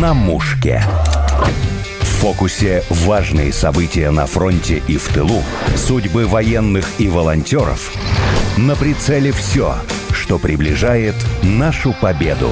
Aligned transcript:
на 0.00 0.12
мушке. 0.12 0.82
В 2.00 2.04
фокусе 2.04 2.82
важные 2.90 3.52
события 3.52 4.10
на 4.10 4.26
фронте 4.26 4.82
и 4.86 4.98
в 4.98 5.08
тылу, 5.08 5.42
судьбы 5.74 6.26
военных 6.26 6.86
и 6.98 7.08
волонтеров. 7.08 7.92
На 8.58 8.76
прицеле 8.76 9.32
все, 9.32 9.74
что 10.12 10.38
приближает 10.38 11.14
нашу 11.42 11.94
победу. 11.94 12.50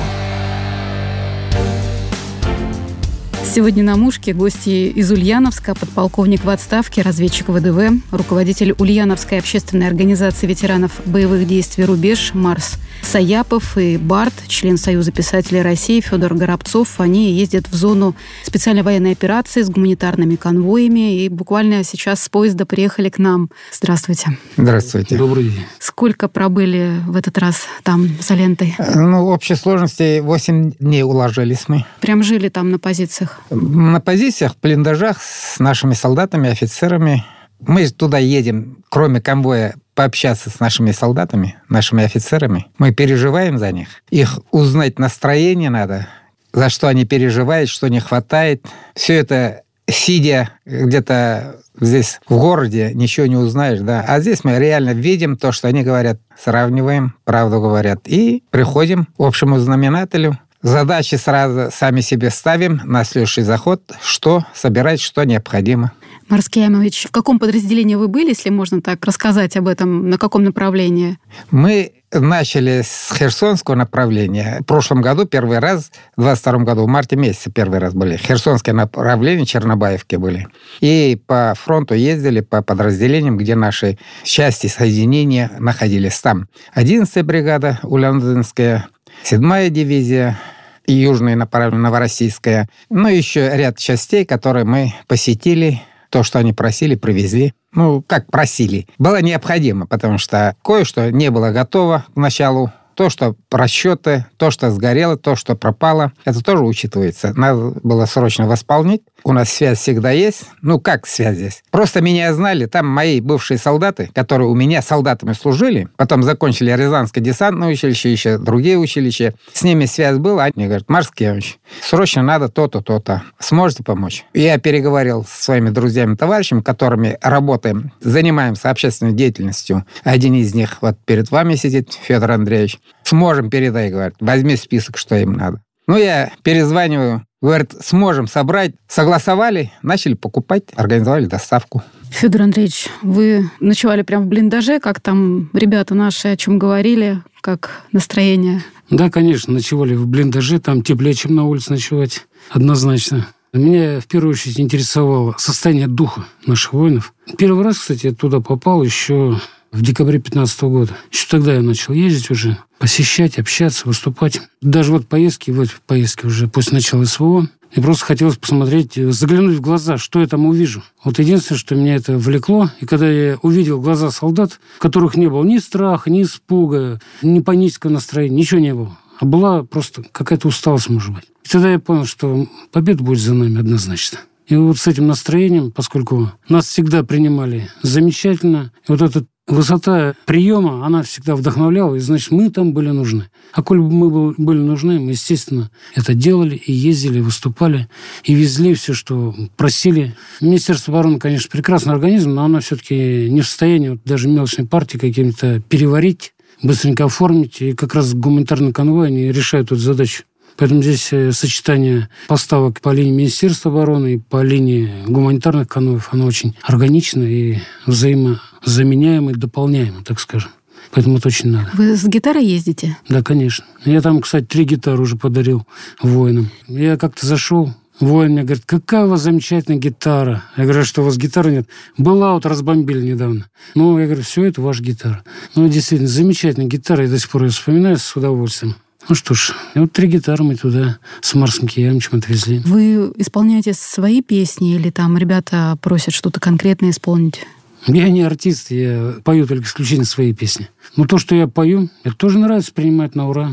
Сегодня 3.54 3.84
на 3.84 3.96
«Мушке» 3.96 4.32
гости 4.32 4.88
из 4.88 5.12
Ульяновска, 5.12 5.76
подполковник 5.76 6.42
в 6.42 6.50
отставке, 6.50 7.02
разведчик 7.02 7.50
ВДВ, 7.50 8.02
руководитель 8.10 8.72
Ульяновской 8.72 9.38
общественной 9.38 9.86
организации 9.86 10.48
ветеранов 10.48 11.00
боевых 11.06 11.46
действий 11.46 11.84
«Рубеж» 11.84 12.34
Марс 12.34 12.78
Саяпов 13.02 13.78
и 13.78 13.96
Барт, 13.96 14.32
член 14.48 14.76
Союза 14.76 15.12
писателей 15.12 15.62
России 15.62 16.00
Федор 16.00 16.34
Горобцов. 16.34 16.98
Они 16.98 17.32
ездят 17.32 17.68
в 17.68 17.74
зону 17.74 18.16
специальной 18.42 18.82
военной 18.82 19.12
операции 19.12 19.62
с 19.62 19.70
гуманитарными 19.70 20.34
конвоями 20.34 21.22
и 21.22 21.28
буквально 21.28 21.84
сейчас 21.84 22.24
с 22.24 22.28
поезда 22.28 22.66
приехали 22.66 23.08
к 23.08 23.18
нам. 23.18 23.50
Здравствуйте. 23.72 24.36
Здравствуйте. 24.56 25.16
Добрый 25.16 25.44
день. 25.44 25.64
Сколько 25.78 26.26
пробыли 26.26 27.00
в 27.06 27.14
этот 27.14 27.38
раз 27.38 27.66
там 27.84 28.08
за 28.20 28.34
лентой? 28.34 28.74
Ну, 28.96 29.26
в 29.26 29.28
общей 29.28 29.54
сложности 29.54 30.18
8 30.18 30.72
дней 30.80 31.04
уложились 31.04 31.68
мы. 31.68 31.84
Прям 32.00 32.24
жили 32.24 32.48
там 32.48 32.70
на 32.70 32.80
позициях? 32.80 33.42
На 33.50 34.00
позициях, 34.00 34.54
в 34.54 34.60
блиндажах 34.60 35.22
с 35.22 35.58
нашими 35.58 35.94
солдатами, 35.94 36.50
офицерами. 36.50 37.24
Мы 37.60 37.88
туда 37.88 38.18
едем, 38.18 38.84
кроме 38.88 39.20
конвоя, 39.20 39.74
пообщаться 39.94 40.50
с 40.50 40.60
нашими 40.60 40.90
солдатами, 40.90 41.56
нашими 41.68 42.04
офицерами. 42.04 42.66
Мы 42.78 42.92
переживаем 42.92 43.58
за 43.58 43.72
них. 43.72 43.88
Их 44.10 44.38
узнать 44.50 44.98
настроение 44.98 45.70
надо, 45.70 46.08
за 46.52 46.68
что 46.68 46.88
они 46.88 47.04
переживают, 47.04 47.70
что 47.70 47.88
не 47.88 48.00
хватает. 48.00 48.66
Все 48.94 49.14
это 49.14 49.62
сидя 49.88 50.50
где-то 50.64 51.56
здесь 51.80 52.20
в 52.26 52.36
городе, 52.36 52.92
ничего 52.94 53.26
не 53.26 53.36
узнаешь, 53.36 53.80
да. 53.80 54.04
А 54.06 54.20
здесь 54.20 54.44
мы 54.44 54.58
реально 54.58 54.90
видим 54.90 55.36
то, 55.36 55.52
что 55.52 55.68
они 55.68 55.82
говорят, 55.82 56.20
сравниваем, 56.42 57.14
правду 57.24 57.60
говорят, 57.60 58.00
и 58.06 58.42
приходим 58.50 59.06
к 59.06 59.08
общему 59.18 59.58
знаменателю, 59.58 60.38
Задачи 60.64 61.16
сразу 61.16 61.70
сами 61.70 62.00
себе 62.00 62.30
ставим 62.30 62.80
на 62.84 63.04
следующий 63.04 63.42
заход, 63.42 63.82
что 64.02 64.46
собирать, 64.54 64.98
что 64.98 65.22
необходимо. 65.24 65.92
Марскиямович, 66.30 67.08
в 67.08 67.10
каком 67.10 67.38
подразделении 67.38 67.96
вы 67.96 68.08
были, 68.08 68.30
если 68.30 68.48
можно 68.48 68.80
так 68.80 69.04
рассказать 69.04 69.58
об 69.58 69.68
этом, 69.68 70.08
на 70.08 70.16
каком 70.16 70.42
направлении? 70.42 71.18
Мы 71.50 71.92
начали 72.10 72.80
с 72.82 73.12
Херсонского 73.14 73.74
направления. 73.74 74.60
В 74.60 74.64
прошлом 74.64 75.02
году 75.02 75.26
первый 75.26 75.58
раз, 75.58 75.90
в 76.16 76.22
22 76.22 76.60
году, 76.60 76.84
в 76.84 76.88
марте 76.88 77.16
месяце 77.16 77.50
первый 77.50 77.78
раз 77.78 77.92
были. 77.92 78.16
Херсонское 78.16 78.74
направление, 78.74 79.44
Чернобаевки 79.44 80.16
были. 80.16 80.48
И 80.80 81.20
по 81.26 81.52
фронту 81.58 81.92
ездили, 81.92 82.40
по 82.40 82.62
подразделениям, 82.62 83.36
где 83.36 83.54
наши 83.54 83.98
части 84.22 84.68
соединения 84.68 85.50
находились 85.58 86.18
там. 86.20 86.48
11-я 86.74 87.22
бригада 87.22 87.80
Ульяновская, 87.82 88.88
7-я 89.24 89.68
дивизия, 89.68 90.38
и 90.86 90.92
южная 90.92 91.36
направление 91.36 91.80
Новороссийская. 91.80 92.68
Ну, 92.90 93.08
еще 93.08 93.50
ряд 93.56 93.78
частей, 93.78 94.24
которые 94.24 94.64
мы 94.64 94.94
посетили, 95.06 95.80
то, 96.10 96.22
что 96.22 96.38
они 96.38 96.52
просили, 96.52 96.94
привезли. 96.94 97.54
Ну, 97.72 98.02
как 98.06 98.30
просили. 98.30 98.86
Было 98.98 99.20
необходимо, 99.20 99.86
потому 99.86 100.18
что 100.18 100.54
кое-что 100.62 101.10
не 101.10 101.30
было 101.30 101.50
готово 101.50 102.04
к 102.14 102.16
началу 102.16 102.70
то, 102.94 103.10
что 103.10 103.34
расчеты, 103.50 104.26
то, 104.36 104.50
что 104.50 104.70
сгорело, 104.70 105.16
то, 105.16 105.34
что 105.34 105.56
пропало, 105.56 106.12
это 106.24 106.42
тоже 106.42 106.64
учитывается. 106.64 107.32
Надо 107.34 107.74
было 107.82 108.06
срочно 108.06 108.46
восполнить. 108.46 109.02
У 109.26 109.32
нас 109.32 109.50
связь 109.50 109.78
всегда 109.78 110.10
есть. 110.10 110.50
Ну, 110.60 110.78
как 110.78 111.06
связь 111.06 111.36
здесь? 111.36 111.62
Просто 111.70 112.02
меня 112.02 112.34
знали. 112.34 112.66
Там 112.66 112.86
мои 112.86 113.22
бывшие 113.22 113.56
солдаты, 113.56 114.10
которые 114.14 114.48
у 114.48 114.54
меня 114.54 114.82
солдатами 114.82 115.32
служили, 115.32 115.88
потом 115.96 116.22
закончили 116.22 116.70
Рязанское 116.70 117.24
десантное 117.24 117.68
училище, 117.68 118.12
еще 118.12 118.36
другие 118.36 118.76
училища. 118.76 119.32
С 119.50 119.62
ними 119.62 119.86
связь 119.86 120.18
была. 120.18 120.44
Они 120.54 120.66
говорят, 120.66 120.90
Марскевич, 120.90 121.58
срочно 121.80 122.22
надо 122.22 122.50
то-то, 122.50 122.82
то-то. 122.82 123.22
Сможете 123.38 123.82
помочь? 123.82 124.26
Я 124.34 124.58
переговорил 124.58 125.24
с 125.24 125.44
своими 125.44 125.70
друзьями, 125.70 126.16
товарищами, 126.16 126.60
которыми 126.60 127.16
работаем, 127.22 127.92
занимаемся 128.02 128.68
общественной 128.68 129.14
деятельностью. 129.14 129.86
Один 130.02 130.34
из 130.34 130.54
них 130.54 130.82
вот 130.82 130.98
перед 131.06 131.30
вами 131.30 131.54
сидит, 131.54 131.94
Федор 131.94 132.32
Андреевич. 132.32 132.78
Сможем 133.04 133.48
передай, 133.48 133.90
говорит. 133.90 134.16
Возьми 134.20 134.56
список, 134.56 134.98
что 134.98 135.16
им 135.16 135.32
надо. 135.32 135.62
Ну, 135.86 135.96
я 135.98 136.32
перезваниваю, 136.42 137.26
говорит, 137.44 137.74
сможем 137.80 138.26
собрать. 138.26 138.72
Согласовали, 138.88 139.72
начали 139.82 140.14
покупать, 140.14 140.64
организовали 140.74 141.26
доставку. 141.26 141.82
Федор 142.10 142.42
Андреевич, 142.42 142.88
вы 143.02 143.50
ночевали 143.60 144.02
прямо 144.02 144.24
в 144.24 144.28
блиндаже, 144.28 144.80
как 144.80 145.00
там 145.00 145.50
ребята 145.52 145.94
наши 145.94 146.28
о 146.28 146.36
чем 146.36 146.58
говорили, 146.58 147.22
как 147.40 147.82
настроение? 147.92 148.62
Да, 148.88 149.10
конечно, 149.10 149.52
ночевали 149.52 149.94
в 149.94 150.06
блиндаже, 150.06 150.60
там 150.60 150.82
теплее, 150.82 151.14
чем 151.14 151.34
на 151.34 151.44
улице 151.44 151.72
ночевать, 151.72 152.26
однозначно. 152.50 153.26
Меня 153.52 154.00
в 154.00 154.06
первую 154.06 154.32
очередь 154.32 154.58
интересовало 154.58 155.34
состояние 155.38 155.86
духа 155.86 156.26
наших 156.46 156.72
воинов. 156.72 157.14
Первый 157.38 157.64
раз, 157.64 157.78
кстати, 157.78 158.06
я 158.06 158.12
туда 158.12 158.40
попал 158.40 158.82
еще 158.82 159.40
в 159.74 159.82
декабре 159.82 160.18
2015 160.18 160.62
года. 160.62 160.92
Еще 161.10 161.26
тогда 161.28 161.54
я 161.54 161.62
начал 161.62 161.92
ездить 161.92 162.30
уже, 162.30 162.58
посещать, 162.78 163.38
общаться, 163.38 163.88
выступать. 163.88 164.40
Даже 164.62 164.92
вот 164.92 165.08
поездки, 165.08 165.50
вот 165.50 165.68
поездки 165.86 166.26
уже 166.26 166.46
после 166.46 166.74
начала 166.74 167.04
СВО, 167.04 167.48
мне 167.74 167.82
просто 167.82 168.04
хотелось 168.04 168.36
посмотреть, 168.36 168.94
заглянуть 168.94 169.56
в 169.56 169.60
глаза, 169.60 169.98
что 169.98 170.20
я 170.20 170.28
там 170.28 170.46
увижу. 170.46 170.84
Вот 171.02 171.18
единственное, 171.18 171.58
что 171.58 171.74
меня 171.74 171.96
это 171.96 172.16
влекло, 172.16 172.70
и 172.80 172.86
когда 172.86 173.10
я 173.10 173.36
увидел 173.42 173.80
глаза 173.80 174.12
солдат, 174.12 174.60
в 174.76 174.78
которых 174.78 175.16
не 175.16 175.26
было 175.26 175.42
ни 175.42 175.58
страха, 175.58 176.08
ни 176.08 176.22
испуга, 176.22 177.00
ни 177.20 177.40
панического 177.40 177.90
настроения, 177.90 178.36
ничего 178.36 178.60
не 178.60 178.74
было. 178.74 178.96
А 179.18 179.24
была 179.24 179.64
просто 179.64 180.04
какая-то 180.12 180.48
усталость, 180.48 180.88
может 180.88 181.12
быть. 181.12 181.24
И 181.44 181.48
тогда 181.48 181.72
я 181.72 181.80
понял, 181.80 182.06
что 182.06 182.46
победа 182.70 183.02
будет 183.02 183.20
за 183.20 183.34
нами 183.34 183.58
однозначно. 183.58 184.20
И 184.46 184.56
вот 184.56 184.78
с 184.78 184.86
этим 184.86 185.06
настроением, 185.06 185.72
поскольку 185.72 186.30
нас 186.48 186.66
всегда 186.66 187.02
принимали 187.02 187.70
замечательно, 187.82 188.72
и 188.86 188.92
вот 188.92 189.02
этот 189.02 189.26
Высота 189.46 190.14
приема, 190.24 190.86
она 190.86 191.02
всегда 191.02 191.36
вдохновляла, 191.36 191.96
и 191.96 191.98
значит, 191.98 192.30
мы 192.30 192.48
там 192.48 192.72
были 192.72 192.88
нужны. 192.88 193.28
А 193.52 193.62
коль 193.62 193.78
бы 193.78 193.90
мы 193.90 194.34
были 194.38 194.58
нужны, 194.58 194.98
мы, 194.98 195.10
естественно, 195.10 195.70
это 195.94 196.14
делали 196.14 196.56
и 196.56 196.72
ездили, 196.72 197.18
и 197.18 197.22
выступали, 197.22 197.88
и 198.24 198.32
везли 198.32 198.72
все, 198.72 198.94
что 198.94 199.34
просили. 199.58 200.16
Министерство 200.40 200.94
обороны, 200.94 201.18
конечно, 201.18 201.50
прекрасный 201.50 201.92
организм, 201.92 202.30
но 202.30 202.44
оно 202.44 202.60
все-таки 202.60 203.28
не 203.28 203.42
в 203.42 203.46
состоянии 203.46 203.90
вот, 203.90 204.00
даже 204.06 204.28
мелочной 204.28 204.66
партии 204.66 204.96
каким-то 204.96 205.60
переварить, 205.68 206.32
быстренько 206.62 207.04
оформить, 207.04 207.60
и 207.60 207.74
как 207.74 207.94
раз 207.94 208.14
гуманитарный 208.14 208.72
конвой 208.72 209.08
они 209.08 209.30
решают 209.30 209.66
эту 209.66 209.76
задачу. 209.76 210.24
Поэтому 210.56 210.82
здесь 210.82 211.12
э, 211.12 211.32
сочетание 211.32 212.08
поставок 212.28 212.80
по 212.80 212.92
линии 212.92 213.10
Министерства 213.10 213.72
обороны 213.72 214.14
и 214.14 214.18
по 214.18 214.42
линии 214.42 214.90
гуманитарных 215.06 215.68
конвоев, 215.68 216.08
оно 216.12 216.26
очень 216.26 216.54
органично 216.62 217.22
и 217.22 217.58
взаимозаменяемо 217.86 218.40
и 218.66 219.34
дополняемо, 219.34 220.02
так 220.04 220.20
скажем. 220.20 220.50
Поэтому 220.90 221.18
это 221.18 221.28
очень 221.28 221.50
надо. 221.50 221.70
Вы 221.74 221.96
с 221.96 222.04
гитарой 222.04 222.44
ездите? 222.46 222.96
Да, 223.08 223.22
конечно. 223.22 223.64
Я 223.84 224.00
там, 224.00 224.20
кстати, 224.20 224.44
три 224.44 224.64
гитары 224.64 225.00
уже 225.00 225.16
подарил 225.16 225.66
воинам. 226.00 226.50
Я 226.68 226.96
как-то 226.96 227.26
зашел, 227.26 227.74
Воин 228.00 228.32
мне 228.32 228.42
говорит, 228.42 228.64
какая 228.66 229.06
у 229.06 229.08
вас 229.08 229.22
замечательная 229.22 229.78
гитара. 229.78 230.42
Я 230.56 230.64
говорю, 230.64 230.80
«А 230.80 230.84
что 230.84 231.02
у 231.02 231.04
вас 231.04 231.16
гитары 231.16 231.52
нет? 231.52 231.68
Была, 231.96 232.34
вот 232.34 232.44
разбомбили 232.44 233.12
недавно. 233.12 233.46
Ну, 233.76 233.98
я 234.00 234.06
говорю, 234.06 234.22
все, 234.22 234.44
это 234.44 234.60
ваша 234.60 234.82
гитара. 234.82 235.22
Ну, 235.54 235.68
действительно, 235.68 236.08
замечательная 236.08 236.66
гитара, 236.66 237.04
я 237.04 237.10
до 237.10 237.18
сих 237.20 237.30
пор 237.30 237.44
ее 237.44 237.50
вспоминаю 237.50 237.96
с 237.96 238.16
удовольствием. 238.16 238.74
Ну 239.08 239.14
что 239.14 239.34
ж, 239.34 239.52
вот 239.74 239.92
три 239.92 240.08
гитары 240.08 240.42
мы 240.42 240.56
туда 240.56 240.98
с 241.20 241.34
Марсом 241.34 241.68
Киямовичем 241.68 242.18
отвезли. 242.18 242.62
Вы 242.64 243.12
исполняете 243.16 243.74
свои 243.74 244.22
песни 244.22 244.74
или 244.74 244.90
там 244.90 245.18
ребята 245.18 245.78
просят 245.82 246.14
что-то 246.14 246.40
конкретное 246.40 246.90
исполнить? 246.90 247.46
Я 247.86 248.08
не 248.08 248.22
артист, 248.22 248.70
я 248.70 249.14
пою 249.24 249.46
только 249.46 249.64
исключительно 249.64 250.06
свои 250.06 250.32
песни. 250.32 250.68
Но 250.96 251.06
то, 251.06 251.18
что 251.18 251.34
я 251.34 251.46
пою, 251.46 251.90
это 252.02 252.16
тоже 252.16 252.38
нравится 252.38 252.72
принимать 252.72 253.14
на 253.14 253.28
ура. 253.28 253.52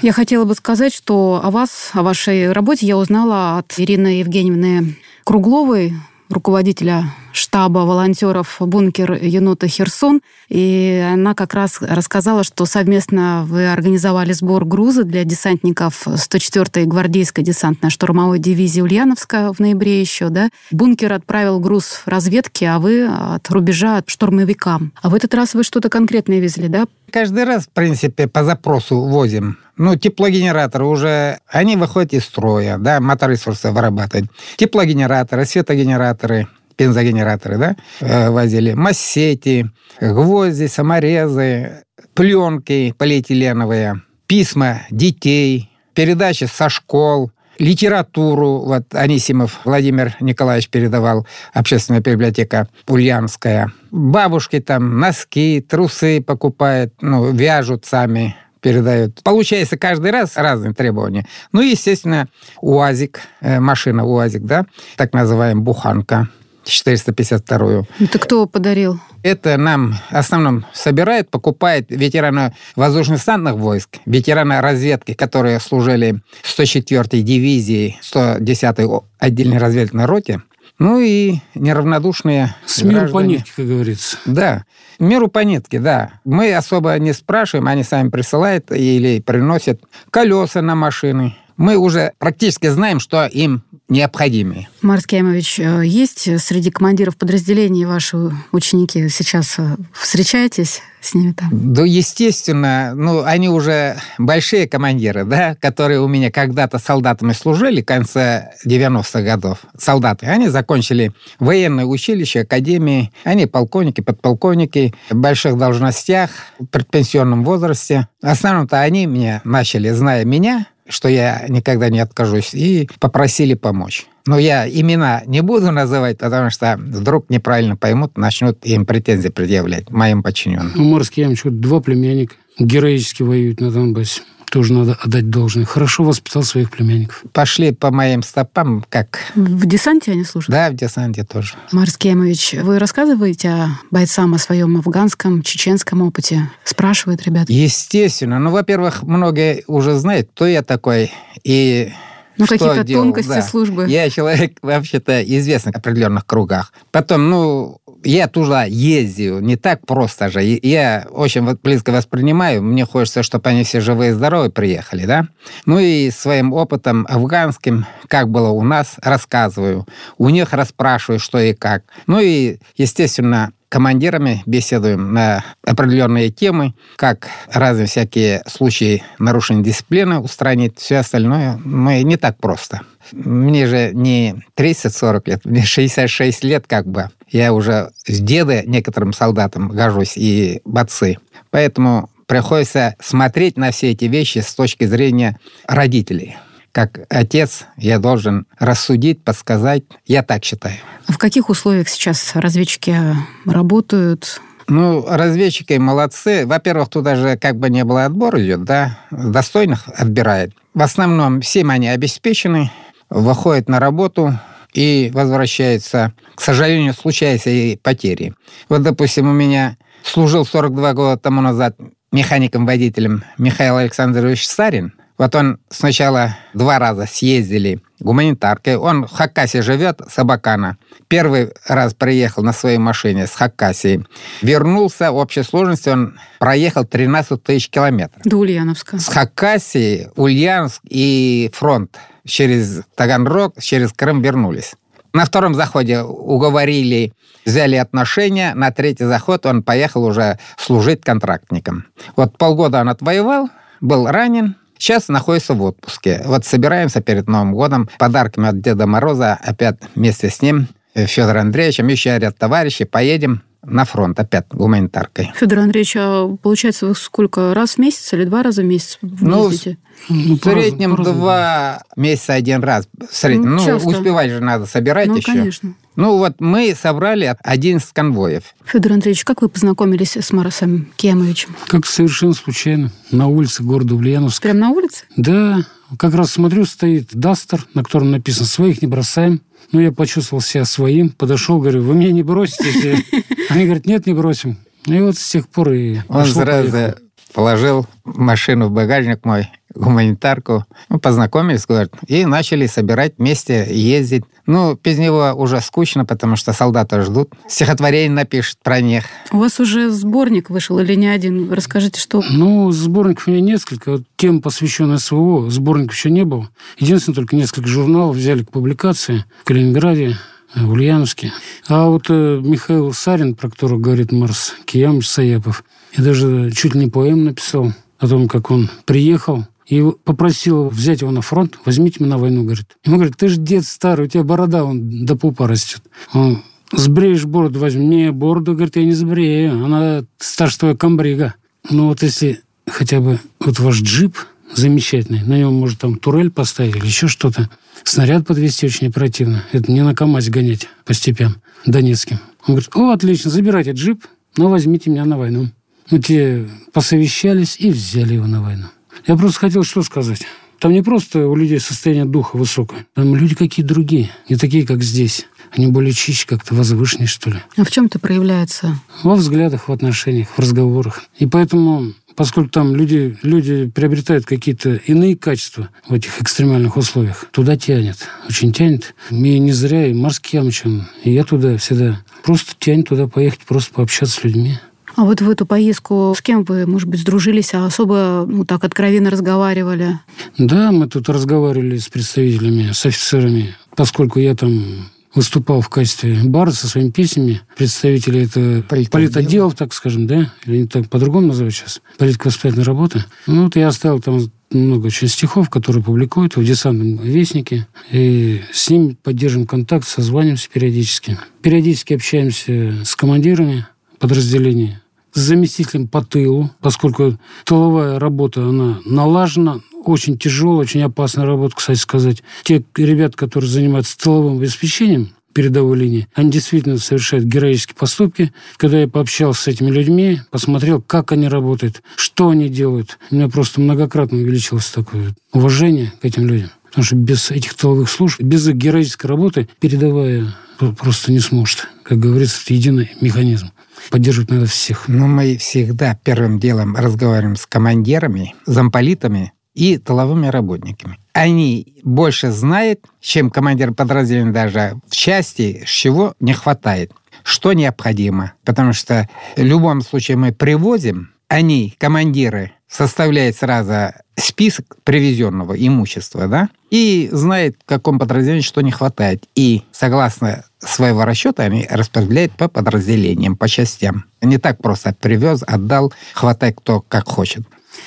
Я 0.00 0.12
хотела 0.12 0.44
бы 0.44 0.54
сказать, 0.54 0.94
что 0.94 1.40
о 1.42 1.50
вас, 1.50 1.90
о 1.92 2.02
вашей 2.02 2.52
работе 2.52 2.86
я 2.86 2.96
узнала 2.96 3.58
от 3.58 3.74
Ирины 3.78 4.20
Евгеньевны 4.20 4.96
Кругловой, 5.24 5.94
руководителя 6.28 7.04
штаба 7.32 7.80
волонтеров 7.80 8.56
«Бункер 8.60 9.12
енота 9.12 9.68
Херсон». 9.68 10.20
И 10.48 11.06
она 11.12 11.34
как 11.34 11.54
раз 11.54 11.78
рассказала, 11.80 12.44
что 12.44 12.66
совместно 12.66 13.44
вы 13.46 13.70
организовали 13.70 14.32
сбор 14.32 14.64
груза 14.64 15.04
для 15.04 15.24
десантников 15.24 16.06
104-й 16.06 16.84
гвардейской 16.84 17.44
десантно-штурмовой 17.44 18.38
дивизии 18.38 18.80
Ульяновска 18.80 19.52
в 19.52 19.60
ноябре 19.60 20.00
еще. 20.00 20.28
Да? 20.28 20.48
«Бункер» 20.70 21.12
отправил 21.12 21.60
груз 21.60 22.02
разведки, 22.06 22.64
а 22.64 22.78
вы 22.78 23.06
от 23.06 23.48
рубежа 23.50 24.02
штурмовикам. 24.06 24.92
А 25.00 25.08
в 25.08 25.14
этот 25.14 25.34
раз 25.34 25.54
вы 25.54 25.62
что-то 25.64 25.88
конкретное 25.88 26.40
везли, 26.40 26.68
да? 26.68 26.86
Каждый 27.10 27.44
раз, 27.44 27.64
в 27.64 27.70
принципе, 27.70 28.26
по 28.26 28.44
запросу 28.44 29.00
возим 29.00 29.56
ну, 29.78 29.96
теплогенераторы 29.96 30.84
уже, 30.84 31.38
они 31.46 31.76
выходят 31.76 32.12
из 32.12 32.24
строя, 32.24 32.78
да, 32.78 33.00
моторесурсы 33.00 33.70
вырабатывают. 33.70 34.30
Теплогенераторы, 34.56 35.44
светогенераторы, 35.46 36.48
бензогенераторы, 36.76 37.58
да, 37.58 37.76
э, 38.00 38.30
возили, 38.30 38.74
массети, 38.74 39.70
гвозди, 40.00 40.66
саморезы, 40.66 41.84
пленки 42.14 42.94
полиэтиленовые, 42.98 44.02
письма 44.26 44.82
детей, 44.90 45.70
передачи 45.94 46.44
со 46.44 46.68
школ, 46.68 47.30
литературу. 47.58 48.60
Вот 48.60 48.94
Анисимов 48.94 49.60
Владимир 49.64 50.16
Николаевич 50.20 50.68
передавал, 50.68 51.26
общественная 51.52 52.00
библиотека 52.00 52.68
Ульянская. 52.86 53.72
Бабушки 53.90 54.60
там 54.60 54.98
носки, 54.98 55.60
трусы 55.60 56.20
покупают, 56.20 56.94
ну, 57.00 57.32
вяжут 57.32 57.84
сами, 57.84 58.36
передают. 58.68 59.22
Получается 59.22 59.78
каждый 59.78 60.10
раз 60.10 60.36
разные 60.36 60.74
требования. 60.74 61.26
Ну, 61.52 61.62
естественно, 61.62 62.28
УАЗик, 62.60 63.20
э, 63.40 63.60
машина 63.60 64.04
УАЗик, 64.04 64.42
да, 64.42 64.66
так 64.96 65.14
называемая 65.14 65.62
буханка. 65.62 66.28
452-ю. 66.66 67.86
Это 67.98 68.18
кто 68.18 68.44
подарил? 68.44 69.00
Это 69.22 69.56
нам 69.56 69.94
в 70.10 70.14
основном 70.14 70.66
собирает, 70.74 71.30
покупает 71.30 71.86
ветераны 71.88 72.54
воздушно-десантных 72.76 73.54
войск, 73.54 74.00
ветераны 74.04 74.60
разведки, 74.60 75.14
которые 75.14 75.60
служили 75.60 76.20
в 76.42 76.58
104-й 76.58 77.22
дивизии, 77.22 77.98
110-й 78.02 79.02
отдельной 79.18 79.56
разведывательной 79.56 80.04
роте. 80.04 80.42
Ну 80.78 81.00
и 81.00 81.38
неравнодушные 81.54 82.54
С 82.64 82.82
миру 82.82 83.08
по 83.08 83.20
нитке, 83.20 83.52
как 83.56 83.66
говорится. 83.66 84.16
Да, 84.26 84.64
миру 85.00 85.28
по 85.28 85.40
нитке, 85.40 85.80
да. 85.80 86.12
Мы 86.24 86.54
особо 86.54 86.96
не 86.98 87.12
спрашиваем, 87.12 87.66
они 87.66 87.82
сами 87.82 88.10
присылают 88.10 88.70
или 88.70 89.20
приносят 89.20 89.82
колеса 90.10 90.62
на 90.62 90.76
машины, 90.76 91.34
мы 91.58 91.76
уже 91.76 92.12
практически 92.18 92.68
знаем, 92.68 93.00
что 93.00 93.26
им 93.26 93.62
необходимы. 93.88 94.68
Марс 94.80 95.06
Кемович, 95.06 95.58
э, 95.58 95.82
есть 95.84 96.40
среди 96.40 96.70
командиров 96.70 97.16
подразделений 97.16 97.84
ваши 97.84 98.16
ученики 98.52 99.08
сейчас? 99.08 99.58
Э, 99.58 99.76
встречаетесь 99.92 100.80
с 101.00 101.14
ними 101.14 101.32
там? 101.32 101.48
Да, 101.52 101.82
естественно. 101.84 102.92
Ну, 102.94 103.22
они 103.24 103.48
уже 103.48 103.96
большие 104.18 104.68
командиры, 104.68 105.24
да, 105.24 105.54
которые 105.54 106.00
у 106.00 106.08
меня 106.08 106.30
когда-то 106.30 106.78
солдатами 106.78 107.32
служили 107.32 107.82
в 107.82 107.86
конце 107.86 108.52
90-х 108.66 109.22
годов. 109.22 109.60
Солдаты. 109.76 110.26
Они 110.26 110.48
закончили 110.48 111.12
военное 111.38 111.84
училище, 111.84 112.40
академии. 112.40 113.12
Они 113.24 113.46
полковники, 113.46 114.00
подполковники, 114.00 114.94
в 115.10 115.16
больших 115.16 115.56
должностях, 115.56 116.30
в 116.58 116.66
предпенсионном 116.66 117.44
возрасте. 117.44 118.08
В 118.22 118.26
основном-то 118.26 118.80
они 118.80 119.06
меня 119.06 119.40
начали, 119.44 119.90
зная 119.90 120.24
меня, 120.24 120.66
что 120.88 121.08
я 121.08 121.44
никогда 121.48 121.88
не 121.88 122.00
откажусь, 122.00 122.54
и 122.54 122.88
попросили 122.98 123.54
помочь. 123.54 124.06
Но 124.26 124.38
я 124.38 124.68
имена 124.68 125.22
не 125.26 125.40
буду 125.40 125.70
называть, 125.70 126.18
потому 126.18 126.50
что 126.50 126.76
вдруг 126.78 127.30
неправильно 127.30 127.76
поймут, 127.76 128.18
начнут 128.18 128.64
им 128.64 128.84
претензии 128.84 129.28
предъявлять 129.28 129.90
моим 129.90 130.22
подчиненным. 130.22 130.72
Ну, 130.74 130.84
Морский 130.84 131.22
ямчик, 131.22 131.52
два 131.52 131.80
племянника 131.80 132.34
героически 132.58 133.22
воюют 133.22 133.60
на 133.60 133.70
Донбассе 133.70 134.22
тоже 134.50 134.72
надо 134.72 134.98
отдать 135.02 135.30
должное. 135.30 135.64
Хорошо 135.64 136.04
воспитал 136.04 136.42
своих 136.42 136.70
племянников. 136.70 137.22
Пошли 137.32 137.72
по 137.72 137.90
моим 137.90 138.22
стопам, 138.22 138.84
как... 138.88 139.20
В 139.34 139.66
десанте 139.66 140.12
они 140.12 140.24
служат? 140.24 140.50
Да, 140.50 140.70
в 140.70 140.74
десанте 140.74 141.24
тоже. 141.24 141.54
Марс 141.72 141.96
Кемович, 141.96 142.54
вы 142.62 142.78
рассказываете 142.78 143.48
о 143.50 143.68
бойцам 143.90 144.34
о 144.34 144.38
своем 144.38 144.76
афганском, 144.76 145.42
чеченском 145.42 146.02
опыте? 146.02 146.50
Спрашивают 146.64 147.22
ребят? 147.22 147.48
Естественно. 147.48 148.38
Ну, 148.38 148.50
во-первых, 148.50 149.02
многие 149.02 149.64
уже 149.66 149.98
знают, 149.98 150.30
кто 150.34 150.46
я 150.46 150.62
такой. 150.62 151.12
И 151.44 151.92
ну, 152.38 152.46
какие-то 152.46 152.84
тонкости 152.84 153.28
да. 153.28 153.42
службы. 153.42 153.86
Я 153.88 154.08
человек, 154.10 154.58
вообще-то, 154.62 155.22
известный 155.22 155.72
в 155.72 155.76
определенных 155.76 156.26
кругах. 156.26 156.72
Потом, 156.90 157.28
ну, 157.28 157.80
я 158.04 158.28
туда 158.28 158.64
ездил, 158.64 159.40
не 159.40 159.56
так 159.56 159.86
просто 159.86 160.30
же. 160.30 160.42
Я 160.42 161.06
очень 161.10 161.44
близко 161.62 161.90
воспринимаю, 161.90 162.62
мне 162.62 162.84
хочется, 162.84 163.22
чтобы 163.22 163.48
они 163.50 163.64
все 163.64 163.80
живые 163.80 164.12
и 164.12 164.14
здоровые 164.14 164.50
приехали, 164.50 165.04
да. 165.04 165.28
Ну 165.66 165.78
и 165.78 166.10
своим 166.10 166.52
опытом 166.52 167.06
афганским, 167.08 167.86
как 168.06 168.28
было 168.30 168.50
у 168.50 168.62
нас, 168.62 168.96
рассказываю. 169.02 169.86
У 170.16 170.28
них 170.28 170.52
расспрашиваю, 170.52 171.18
что 171.18 171.38
и 171.38 171.54
как. 171.54 171.84
Ну 172.06 172.20
и, 172.20 172.58
естественно, 172.76 173.52
командирами 173.68 174.42
беседуем 174.46 175.12
на 175.12 175.44
определенные 175.64 176.30
темы, 176.30 176.74
как 176.96 177.28
разные 177.52 177.86
всякие 177.86 178.42
случаи 178.46 179.02
нарушения 179.18 179.62
дисциплины 179.62 180.18
устранить, 180.18 180.78
все 180.78 180.98
остальное. 180.98 181.60
Мы 181.64 182.02
не 182.02 182.16
так 182.16 182.38
просто. 182.38 182.82
Мне 183.12 183.66
же 183.66 183.90
не 183.92 184.42
30-40 184.56 185.22
лет, 185.26 185.44
мне 185.44 185.62
66 185.62 186.44
лет 186.44 186.66
как 186.66 186.86
бы. 186.86 187.10
Я 187.28 187.52
уже 187.52 187.90
с 188.06 188.20
деда 188.20 188.62
некоторым 188.66 189.12
солдатам 189.12 189.68
гожусь 189.68 190.16
и 190.16 190.60
бацы. 190.64 191.18
Поэтому 191.50 192.10
приходится 192.26 192.94
смотреть 193.00 193.56
на 193.56 193.70
все 193.70 193.90
эти 193.92 194.04
вещи 194.04 194.38
с 194.38 194.54
точки 194.54 194.84
зрения 194.84 195.38
родителей. 195.66 196.36
Как 196.78 197.00
отец 197.08 197.66
я 197.76 197.98
должен 197.98 198.46
рассудить, 198.56 199.24
подсказать. 199.24 199.82
Я 200.06 200.22
так 200.22 200.44
считаю. 200.44 200.76
В 201.08 201.18
каких 201.18 201.50
условиях 201.50 201.88
сейчас 201.88 202.36
разведчики 202.36 202.96
работают? 203.44 204.40
Ну, 204.68 205.04
разведчики 205.04 205.72
молодцы. 205.72 206.46
Во-первых, 206.46 206.88
туда 206.88 207.16
же 207.16 207.36
как 207.36 207.56
бы 207.56 207.68
не 207.68 207.82
было 207.82 208.04
отбор 208.04 208.38
идет, 208.38 208.62
да, 208.62 208.96
достойных 209.10 209.88
отбирает. 209.88 210.52
В 210.72 210.80
основном 210.80 211.40
всем 211.40 211.70
они 211.70 211.88
обеспечены, 211.88 212.70
выходят 213.10 213.68
на 213.68 213.80
работу 213.80 214.38
и 214.72 215.10
возвращаются. 215.12 216.12
К 216.36 216.40
сожалению, 216.40 216.94
случаются 216.94 217.50
и 217.50 217.74
потери. 217.74 218.34
Вот, 218.68 218.84
допустим, 218.84 219.28
у 219.28 219.32
меня 219.32 219.78
служил 220.04 220.46
42 220.46 220.94
года 220.94 221.16
тому 221.18 221.40
назад 221.40 221.76
механиком-водителем 222.12 223.24
Михаил 223.36 223.78
Александрович 223.78 224.46
Сарин. 224.46 224.92
Вот 225.18 225.34
он 225.34 225.58
сначала 225.68 226.36
два 226.54 226.78
раза 226.78 227.06
съездили 227.06 227.82
гуманитаркой. 227.98 228.76
Он 228.76 229.04
в 229.04 229.10
Хакасе 229.10 229.62
живет, 229.62 230.00
Сабакана. 230.08 230.78
Первый 231.08 231.50
раз 231.66 231.92
приехал 231.92 232.44
на 232.44 232.52
своей 232.52 232.78
машине 232.78 233.26
с 233.26 233.32
Хакасии. 233.32 234.06
Вернулся, 234.42 235.10
в 235.10 235.16
общей 235.16 235.42
сложности 235.42 235.88
он 235.88 236.18
проехал 236.38 236.84
13 236.84 237.42
тысяч 237.42 237.68
километров. 237.68 238.22
До 238.24 238.36
Ульяновска. 238.36 239.00
С 239.00 239.08
Хакасии, 239.08 240.08
Ульяновск 240.14 240.82
и 240.88 241.50
фронт 241.52 241.98
через 242.24 242.82
Таганрог, 242.94 243.60
через 243.60 243.92
Крым 243.92 244.22
вернулись. 244.22 244.74
На 245.12 245.24
втором 245.24 245.54
заходе 245.54 246.02
уговорили, 246.02 247.12
взяли 247.44 247.74
отношения. 247.74 248.54
На 248.54 248.70
третий 248.70 249.04
заход 249.04 249.46
он 249.46 249.64
поехал 249.64 250.04
уже 250.04 250.38
служить 250.56 251.02
контрактником. 251.02 251.86
Вот 252.14 252.38
полгода 252.38 252.80
он 252.82 252.88
отвоевал, 252.88 253.48
был 253.80 254.06
ранен, 254.06 254.56
Сейчас 254.78 255.08
находится 255.08 255.54
в 255.54 255.62
отпуске. 255.62 256.22
Вот 256.24 256.44
собираемся 256.44 257.00
перед 257.00 257.28
Новым 257.28 257.52
годом 257.52 257.88
подарками 257.98 258.48
от 258.48 258.60
Деда 258.60 258.86
Мороза 258.86 259.34
опять 259.34 259.76
вместе 259.94 260.30
с 260.30 260.40
ним, 260.40 260.68
э, 260.94 261.06
Федором 261.06 261.46
Андреевичем, 261.46 261.88
еще 261.88 262.18
ряд 262.18 262.38
товарищей, 262.38 262.84
поедем 262.84 263.42
на 263.68 263.84
фронт 263.84 264.18
опять 264.18 264.46
гуманитаркой. 264.50 265.32
Федор 265.34 265.60
Андреевич, 265.60 265.96
а 265.96 266.28
получается 266.42 266.86
вы 266.86 266.94
сколько, 266.94 267.54
раз 267.54 267.74
в 267.74 267.78
месяц 267.78 268.12
или 268.12 268.24
два 268.24 268.42
раза 268.42 268.62
в 268.62 268.64
месяц 268.64 268.98
ну, 269.02 269.48
ездите? 269.48 269.78
Ну, 270.08 270.36
в 270.36 270.42
среднем 270.42 270.96
два 270.96 271.82
месяца 271.96 272.34
один 272.34 272.62
раз. 272.62 272.88
В 273.10 273.14
среднем. 273.14 273.56
Ну, 273.56 273.66
ну 273.66 273.76
успевать 273.76 274.30
же 274.30 274.40
надо 274.40 274.66
собирать 274.66 275.08
ну, 275.08 275.16
еще. 275.16 275.32
конечно. 275.32 275.74
Ну, 275.96 276.16
вот 276.18 276.34
мы 276.38 276.74
собрали 276.80 277.36
11 277.42 277.92
конвоев. 277.92 278.54
Федор 278.64 278.92
Андреевич, 278.92 279.24
как 279.24 279.42
вы 279.42 279.48
познакомились 279.48 280.16
с 280.16 280.32
Марасом 280.32 280.88
Кемовичем? 280.96 281.56
Как 281.66 281.86
совершенно 281.86 282.34
случайно. 282.34 282.92
На 283.10 283.26
улице 283.26 283.64
города 283.64 283.94
Ульяновска. 283.94 284.42
Прямо 284.42 284.60
на 284.60 284.70
улице? 284.70 285.04
Да. 285.16 285.64
Как 285.96 286.14
раз 286.14 286.32
смотрю, 286.32 286.66
стоит 286.66 287.14
Дастер, 287.14 287.64
на 287.74 287.82
котором 287.82 288.10
написано 288.10 288.46
«Своих 288.46 288.82
не 288.82 288.88
бросаем». 288.88 289.40
Ну, 289.72 289.80
я 289.80 289.92
почувствовал 289.92 290.40
себя 290.40 290.64
своим, 290.64 291.10
подошел, 291.10 291.60
говорю, 291.60 291.82
вы 291.82 291.94
меня 291.94 292.12
не 292.12 292.22
бросите? 292.22 293.04
Они 293.48 293.64
говорят, 293.64 293.86
нет, 293.86 294.06
не 294.06 294.14
бросим. 294.14 294.58
И 294.86 294.98
вот 295.00 295.16
с 295.16 295.30
тех 295.30 295.48
пор 295.48 295.72
и 295.72 296.00
Он 296.08 296.26
сразу 296.26 296.94
положил 297.32 297.86
машину 298.04 298.68
в 298.68 298.72
багажник 298.72 299.24
мой, 299.24 299.48
гуманитарку, 299.74 300.64
ну, 300.88 300.98
познакомились, 300.98 301.66
говорят, 301.66 301.92
и 302.06 302.24
начали 302.24 302.66
собирать 302.66 303.14
вместе, 303.18 303.66
ездить. 303.70 304.24
Ну, 304.46 304.78
без 304.82 304.98
него 304.98 305.32
уже 305.36 305.60
скучно, 305.60 306.04
потому 306.04 306.36
что 306.36 306.52
солдаты 306.52 307.02
ждут. 307.02 307.30
Стихотворение 307.48 308.10
напишет 308.10 308.58
про 308.62 308.80
них. 308.80 309.04
У 309.30 309.38
вас 309.38 309.60
уже 309.60 309.90
сборник 309.90 310.48
вышел 310.48 310.78
или 310.78 310.94
не 310.94 311.06
один? 311.06 311.52
Расскажите, 311.52 312.00
что... 312.00 312.22
Ну, 312.30 312.70
сборников 312.72 313.28
у 313.28 313.30
меня 313.30 313.42
несколько. 313.42 313.92
Вот 313.92 314.02
тем, 314.16 314.40
посвященная 314.40 314.98
СВО, 314.98 315.50
сборников 315.50 315.94
еще 315.94 316.10
не 316.10 316.24
было. 316.24 316.48
Единственное, 316.78 317.16
только 317.16 317.36
несколько 317.36 317.68
журналов 317.68 318.16
взяли 318.16 318.42
к 318.42 318.50
публикации 318.50 319.24
в 319.42 319.44
Калининграде, 319.44 320.16
в 320.54 320.70
Ульяновске. 320.70 321.32
А 321.68 321.86
вот 321.86 322.06
э, 322.08 322.40
Михаил 322.42 322.92
Сарин, 322.92 323.34
про 323.34 323.50
которого 323.50 323.78
говорит 323.78 324.12
Марс 324.12 324.54
Киямович 324.64 325.08
Саяпов, 325.08 325.62
я 325.96 326.04
даже 326.04 326.50
чуть 326.52 326.74
ли 326.74 326.80
не 326.80 326.90
поэм 326.90 327.24
написал 327.24 327.72
о 327.98 328.08
том, 328.08 328.28
как 328.28 328.50
он 328.50 328.70
приехал 328.84 329.46
и 329.66 329.84
попросил 330.04 330.68
взять 330.68 331.02
его 331.02 331.10
на 331.10 331.20
фронт, 331.20 331.58
возьмите 331.64 331.96
меня 332.00 332.16
на 332.16 332.18
войну, 332.18 332.44
говорит. 332.44 332.76
Ему 332.84 332.96
говорит, 332.96 333.16
ты 333.16 333.28
же 333.28 333.36
дед 333.36 333.64
старый, 333.64 334.06
у 334.06 334.08
тебя 334.08 334.22
борода 334.22 334.64
он 334.64 335.04
до 335.04 335.16
пупа 335.16 335.46
растет. 335.46 335.82
Он, 336.12 336.42
сбреешь 336.72 337.24
бороду, 337.24 337.58
возьми. 337.58 337.86
Не, 337.86 338.12
бороду, 338.12 338.54
говорит, 338.54 338.76
я 338.76 338.84
не 338.84 338.92
сбрею, 338.92 339.64
она 339.64 340.04
старше 340.18 340.58
твоя 340.58 340.76
комбрига. 340.76 341.34
Ну 341.70 341.88
вот 341.88 342.02
если 342.02 342.40
хотя 342.66 343.00
бы 343.00 343.20
вот 343.40 343.58
ваш 343.58 343.82
джип 343.82 344.16
замечательный, 344.54 345.22
на 345.22 345.38
нем 345.38 345.54
может 345.54 345.78
там 345.78 345.98
турель 345.98 346.30
поставить 346.30 346.76
или 346.76 346.86
еще 346.86 347.08
что-то, 347.08 347.50
снаряд 347.84 348.26
подвести 348.26 348.66
очень 348.66 348.88
оперативно. 348.88 349.44
Это 349.52 349.70
не 349.70 349.82
на 349.82 349.94
КАМАЗе 349.94 350.30
гонять 350.30 350.68
по 350.84 350.94
степям 350.94 351.36
донецким. 351.66 352.18
Он 352.46 352.54
говорит, 352.54 352.70
о, 352.74 352.90
отлично, 352.92 353.30
забирайте 353.30 353.72
джип, 353.72 354.06
но 354.36 354.48
возьмите 354.48 354.90
меня 354.90 355.04
на 355.04 355.18
войну. 355.18 355.50
Те 355.90 356.48
посовещались 356.72 357.56
и 357.58 357.70
взяли 357.70 358.14
его 358.14 358.26
на 358.26 358.42
войну. 358.42 358.66
Я 359.06 359.16
просто 359.16 359.40
хотел 359.40 359.62
что 359.62 359.82
сказать. 359.82 360.26
Там 360.58 360.72
не 360.72 360.82
просто 360.82 361.28
у 361.28 361.36
людей 361.36 361.60
состояние 361.60 362.04
духа 362.04 362.36
высокое. 362.36 362.86
Там 362.94 363.14
люди 363.14 363.34
какие 363.34 363.64
другие, 363.64 364.10
не 364.28 364.36
такие, 364.36 364.66
как 364.66 364.82
здесь. 364.82 365.26
Они 365.56 365.66
более 365.68 365.92
чище, 365.92 366.26
как-то 366.26 366.54
возвышеннее, 366.54 367.06
что 367.06 367.30
ли. 367.30 367.36
А 367.56 367.64
в 367.64 367.70
чем 367.70 367.86
это 367.86 367.98
проявляется? 367.98 368.78
Во 369.02 369.14
взглядах, 369.14 369.68
в 369.68 369.72
отношениях, 369.72 370.28
в 370.28 370.38
разговорах. 370.38 371.04
И 371.18 371.26
поэтому 371.26 371.94
поскольку 372.16 372.50
там 372.50 372.74
люди, 372.74 373.16
люди 373.22 373.70
приобретают 373.72 374.26
какие-то 374.26 374.74
иные 374.74 375.16
качества 375.16 375.70
в 375.86 375.94
этих 375.94 376.20
экстремальных 376.20 376.76
условиях, 376.76 377.26
туда 377.30 377.56
тянет, 377.56 378.08
очень 378.28 378.52
тянет. 378.52 378.94
И 379.10 379.14
не 379.14 379.52
зря 379.52 379.86
и 379.86 379.94
морские 379.94 380.42
амчан, 380.42 380.88
и 381.04 381.12
я 381.12 381.22
туда 381.22 381.56
всегда 381.58 382.02
просто 382.24 382.54
тянет 382.58 382.88
туда 382.88 383.06
поехать, 383.06 383.40
просто 383.40 383.72
пообщаться 383.72 384.20
с 384.20 384.24
людьми. 384.24 384.58
А 384.98 385.04
вот 385.04 385.20
в 385.20 385.30
эту 385.30 385.46
поездку 385.46 386.12
с 386.16 386.20
кем 386.20 386.42
вы, 386.42 386.66
может 386.66 386.88
быть, 386.88 386.98
сдружились, 386.98 387.54
а 387.54 387.64
особо 387.64 388.26
ну, 388.28 388.44
так 388.44 388.64
откровенно 388.64 389.10
разговаривали? 389.10 390.00
Да, 390.38 390.72
мы 390.72 390.88
тут 390.88 391.08
разговаривали 391.08 391.78
с 391.78 391.88
представителями, 391.88 392.72
с 392.72 392.84
офицерами, 392.84 393.54
поскольку 393.76 394.18
я 394.18 394.34
там 394.34 394.90
выступал 395.14 395.60
в 395.60 395.68
качестве 395.68 396.18
бара 396.24 396.50
со 396.50 396.66
своими 396.66 396.90
песнями. 396.90 397.42
Представители 397.56 398.24
это 398.24 398.64
политотделов, 398.68 398.90
политотделов 398.90 399.54
так 399.54 399.72
скажем, 399.72 400.08
да? 400.08 400.32
Или 400.46 400.62
не 400.62 400.66
так 400.66 400.88
по-другому 400.88 401.28
называют 401.28 401.54
сейчас? 401.54 401.80
Политико-воспитательная 401.96 402.64
работа. 402.64 403.06
Ну, 403.28 403.44
вот 403.44 403.54
я 403.54 403.68
оставил 403.68 404.00
там 404.00 404.18
много 404.50 404.86
очень 404.86 405.06
стихов, 405.06 405.48
которые 405.48 405.84
публикуют 405.84 406.34
в 406.34 406.44
«Десантном 406.44 406.96
вестнике». 407.04 407.68
И 407.92 408.40
с 408.52 408.68
ними 408.68 408.96
поддерживаем 409.00 409.46
контакт, 409.46 409.86
созваниваемся 409.86 410.48
периодически. 410.52 411.18
Периодически 411.40 411.94
общаемся 411.94 412.84
с 412.84 412.96
командирами 412.96 413.64
подразделений 414.00 414.78
с 415.18 415.22
заместителем 415.22 415.88
по 415.88 416.02
тылу, 416.02 416.50
поскольку 416.60 417.18
тыловая 417.44 417.98
работа, 417.98 418.44
она 418.44 418.80
налажена, 418.84 419.60
очень 419.84 420.18
тяжелая, 420.18 420.60
очень 420.60 420.82
опасная 420.82 421.26
работа, 421.26 421.56
кстати 421.56 421.78
сказать. 421.78 422.22
Те 422.42 422.64
ребята, 422.76 423.16
которые 423.16 423.50
занимаются 423.50 423.98
тыловым 423.98 424.38
обеспечением, 424.38 425.10
передовой 425.34 425.78
линии, 425.78 426.08
они 426.14 426.30
действительно 426.30 426.78
совершают 426.78 427.24
героические 427.24 427.76
поступки. 427.76 428.32
Когда 428.56 428.80
я 428.80 428.88
пообщался 428.88 429.42
с 429.42 429.46
этими 429.48 429.70
людьми, 429.70 430.20
посмотрел, 430.30 430.82
как 430.82 431.12
они 431.12 431.28
работают, 431.28 431.82
что 431.96 432.30
они 432.30 432.48
делают, 432.48 432.98
у 433.10 433.14
меня 433.14 433.28
просто 433.28 433.60
многократно 433.60 434.18
увеличилось 434.18 434.66
такое 434.70 435.14
уважение 435.32 435.92
к 436.00 436.04
этим 436.04 436.26
людям. 436.26 436.50
Потому 436.64 436.84
что 436.84 436.96
без 436.96 437.30
этих 437.30 437.54
тыловых 437.54 437.88
служб, 437.88 438.20
без 438.20 438.48
их 438.48 438.56
героической 438.56 439.08
работы 439.08 439.48
передовая 439.60 440.34
просто 440.76 441.12
не 441.12 441.20
сможет. 441.20 441.68
Как 441.84 441.98
говорится, 441.98 442.40
это 442.44 442.54
единый 442.54 442.90
механизм. 443.00 443.52
Поддерживать 443.90 444.30
надо 444.30 444.46
всех. 444.46 444.88
Но 444.88 445.06
мы 445.06 445.36
всегда 445.36 445.98
первым 446.02 446.38
делом 446.38 446.76
разговариваем 446.76 447.36
с 447.36 447.46
командирами, 447.46 448.34
замполитами 448.46 449.32
и 449.54 449.76
тыловыми 449.78 450.28
работниками. 450.28 450.98
Они 451.12 451.80
больше 451.82 452.30
знают, 452.30 452.80
чем 453.00 453.30
командир 453.30 453.72
подразделения 453.74 454.32
даже 454.32 454.76
в 454.86 454.94
части, 454.94 455.64
чего 455.66 456.14
не 456.20 456.32
хватает, 456.32 456.92
что 457.24 457.52
необходимо. 457.52 458.34
Потому 458.44 458.72
что 458.72 459.08
в 459.36 459.42
любом 459.42 459.80
случае 459.80 460.16
мы 460.16 460.32
привозим, 460.32 461.10
они, 461.28 461.74
командиры, 461.78 462.52
составляют 462.70 463.36
сразу 463.36 463.94
список 464.16 464.76
привезенного 464.84 465.54
имущества, 465.54 466.26
да, 466.26 466.48
и 466.70 467.08
знает, 467.12 467.56
в 467.64 467.68
каком 467.68 467.98
подразделении 467.98 468.42
что 468.42 468.60
не 468.60 468.70
хватает. 468.70 469.24
И 469.34 469.62
согласно 469.72 470.44
своего 470.58 471.04
расчета 471.04 471.44
они 471.44 471.66
распределяют 471.70 472.32
по 472.32 472.48
подразделениям, 472.48 473.36
по 473.36 473.48
частям. 473.48 474.04
Не 474.20 474.38
так 474.38 474.60
просто 474.60 474.94
привез, 474.98 475.42
отдал, 475.46 475.92
хватай 476.14 476.52
кто 476.52 476.80
как 476.80 477.08
хочет. 477.08 477.42